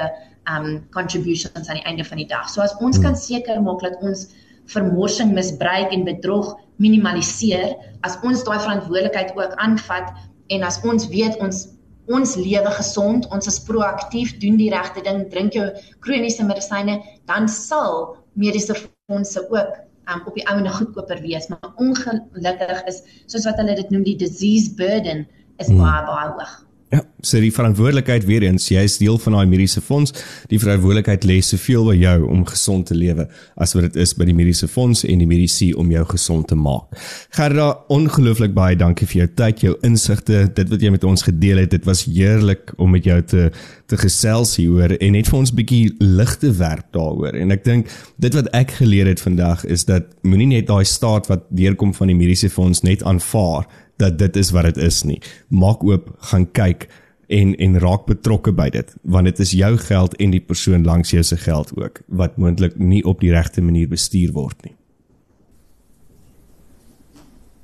um 0.50 0.80
contributions 0.90 1.68
aan 1.68 1.78
die 1.78 1.86
einde 1.86 2.04
van 2.04 2.22
die 2.22 2.26
dag. 2.30 2.48
So 2.50 2.64
as 2.64 2.74
ons 2.80 2.98
kan 3.02 3.16
seker 3.16 3.60
maak 3.62 3.84
dat 3.84 4.00
ons 4.02 4.30
vermorsing, 4.72 5.34
misbruik 5.34 5.92
en 5.92 6.06
bedrog 6.06 6.54
minimaliseer, 6.82 7.76
as 8.06 8.16
ons 8.26 8.44
daai 8.46 8.58
verantwoordelikheid 8.62 9.34
ook 9.36 9.54
aanvat 9.62 10.12
en 10.54 10.64
as 10.66 10.80
ons 10.86 11.08
weet 11.12 11.38
ons 11.42 11.66
ons 12.12 12.34
lewe 12.36 12.72
gesond, 12.78 13.28
ons 13.34 13.48
is 13.50 13.60
proaktief, 13.66 14.34
doen 14.42 14.58
die 14.60 14.70
regte 14.72 15.02
ding, 15.04 15.24
drink 15.32 15.56
jou 15.56 15.68
kroniese 16.04 16.44
medisyne, 16.46 17.00
dan 17.30 17.48
sal 17.50 18.16
mediese 18.38 18.76
fondse 18.76 19.44
ook 19.48 19.78
um, 20.10 20.22
op 20.26 20.34
die 20.36 20.46
ouene 20.50 20.72
goedkoper 20.72 21.22
wees. 21.24 21.48
Maar 21.52 21.72
ongelukkig 21.82 22.84
is 22.90 23.02
soos 23.26 23.46
wat 23.48 23.60
hulle 23.62 23.76
dit 23.78 23.94
noem 23.94 24.04
die 24.06 24.18
disease 24.20 24.74
burden 24.78 25.26
is 25.62 25.70
hmm. 25.70 25.80
baie 25.82 26.04
baie 26.08 26.28
hoog. 26.34 26.54
Ja, 26.92 27.00
so 27.24 27.40
die 27.40 27.52
verantwoordelikheid 27.54 28.26
weer 28.28 28.44
eens, 28.44 28.66
jy 28.68 28.82
is 28.84 28.98
deel 29.00 29.16
van 29.22 29.32
daai 29.32 29.46
mediese 29.48 29.80
fonds. 29.80 30.12
Die 30.50 30.58
verantwoordelikheid 30.60 31.22
lê 31.24 31.38
soveel 31.40 31.86
by 31.88 31.94
jou 31.96 32.16
om 32.28 32.42
gesond 32.44 32.84
te 32.90 32.96
lewe 32.98 33.24
as 33.56 33.72
wat 33.72 33.86
dit 33.86 33.96
is 34.02 34.12
by 34.18 34.26
die 34.28 34.34
mediese 34.36 34.68
fonds 34.68 35.06
en 35.08 35.22
die 35.22 35.28
mediese 35.30 35.70
om 35.80 35.88
jou 35.94 36.02
gesond 36.10 36.50
te 36.50 36.58
maak. 36.58 36.92
Gerda, 37.32 37.70
ongelooflik 37.96 38.52
baie 38.52 38.76
dankie 38.76 39.08
vir 39.08 39.22
jou 39.22 39.28
tyd, 39.40 39.64
jou 39.64 39.72
insigte, 39.88 40.42
dit 40.52 40.74
wat 40.74 40.84
jy 40.84 40.92
met 40.92 41.06
ons 41.08 41.24
gedeel 41.24 41.62
het. 41.62 41.72
Dit 41.72 41.88
was 41.88 42.04
heerlik 42.04 42.74
om 42.76 42.92
met 42.92 43.08
jou 43.08 43.20
te 43.24 43.48
te 43.92 43.98
gesels 44.00 44.54
hieroor 44.56 44.94
en 45.04 45.12
net 45.12 45.28
vir 45.28 45.38
ons 45.38 45.50
'n 45.52 45.56
bietjie 45.56 45.94
lig 46.00 46.36
te 46.40 46.50
werp 46.56 46.86
daaroor. 46.96 47.34
En 47.36 47.50
ek 47.50 47.64
dink 47.64 47.88
dit 48.18 48.34
wat 48.34 48.48
ek 48.54 48.70
geleer 48.80 49.06
het 49.06 49.20
vandag 49.20 49.64
is 49.64 49.84
dat 49.84 50.04
moenie 50.22 50.46
net 50.46 50.66
daai 50.66 50.84
staat 50.84 51.26
wat 51.26 51.44
deurkom 51.50 51.92
van 51.94 52.06
die 52.06 52.16
mediese 52.16 52.48
fonds 52.48 52.82
net 52.82 53.02
aanvaar 53.02 53.66
dat 53.96 54.18
dit 54.18 54.36
is 54.36 54.50
wat 54.50 54.64
dit 54.64 54.76
is 54.76 55.02
nie. 55.02 55.20
Maak 55.48 55.84
oop, 55.84 56.10
gaan 56.32 56.46
kyk 56.52 56.88
en 57.32 57.54
en 57.56 57.78
raak 57.80 58.04
betrokke 58.06 58.52
by 58.52 58.68
dit 58.74 58.94
want 59.02 59.24
dit 59.30 59.40
is 59.44 59.54
jou 59.56 59.72
geld 59.78 60.16
en 60.20 60.34
die 60.34 60.40
persoon 60.40 60.84
langs 60.84 61.10
jou 61.14 61.22
se 61.24 61.36
geld 61.36 61.72
ook 61.78 62.02
wat 62.06 62.36
moontlik 62.36 62.76
nie 62.78 63.02
op 63.04 63.20
die 63.20 63.32
regte 63.32 63.64
manier 63.64 63.88
bestuur 63.88 64.32
word 64.36 64.58
nie. 64.66 64.74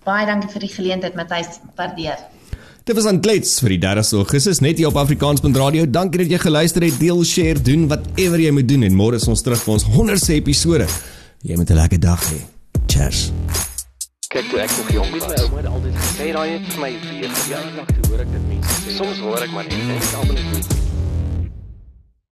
Baie 0.08 0.24
dankie 0.26 0.48
vir 0.48 0.64
die 0.64 0.72
geleentheid 0.72 1.16
Matthys, 1.18 1.58
waardeer. 1.76 2.16
Dit 2.88 2.96
was 2.96 3.04
aan 3.10 3.20
klets 3.20 3.58
vir 3.60 3.74
die 3.74 3.80
30 3.82 4.12
Augustus 4.22 4.62
net 4.64 4.78
hier 4.80 4.88
op 4.88 4.96
Afrikaans.radio. 4.96 5.84
Dankie 5.84 6.22
dat 6.22 6.30
jy 6.32 6.38
geluister 6.40 6.86
het. 6.86 6.96
Deel, 6.96 7.20
share, 7.28 7.60
doen 7.60 7.84
whatever 7.90 8.40
jy 8.40 8.52
moet 8.56 8.68
doen 8.70 8.86
en 8.88 8.96
môre 8.96 9.20
is 9.20 9.28
ons 9.28 9.44
terug 9.44 9.60
vir 9.60 9.74
ons 9.74 9.84
100ste 9.92 10.38
episode. 10.38 10.88
Jy 11.44 11.60
moet 11.60 11.70
'n 11.70 11.76
lekker 11.82 12.00
dag 12.00 12.24
hê. 12.32 12.40
Cheers. 12.86 13.28
Kyk 14.32 14.48
toe 14.50 14.60
ek 14.60 14.72
nog 14.76 14.88
jong 14.92 15.10
was, 15.12 15.24
gesê 16.28 16.36
daai 16.36 16.58
het 16.58 16.76
my 16.76 16.92
weer 17.08 17.30
jaar 17.48 17.64
lank 17.76 17.90
hoor 18.08 18.20
ek 18.20 18.32
dit 18.32 18.44
mense 18.48 18.74
sê. 18.82 18.96
Soms 18.98 19.20
hoor 19.24 19.40
ek 19.46 19.52
maar 19.54 19.64
net 19.64 19.80
en 19.80 19.96
ek 19.96 20.12
almal 20.20 20.44
net 20.52 20.87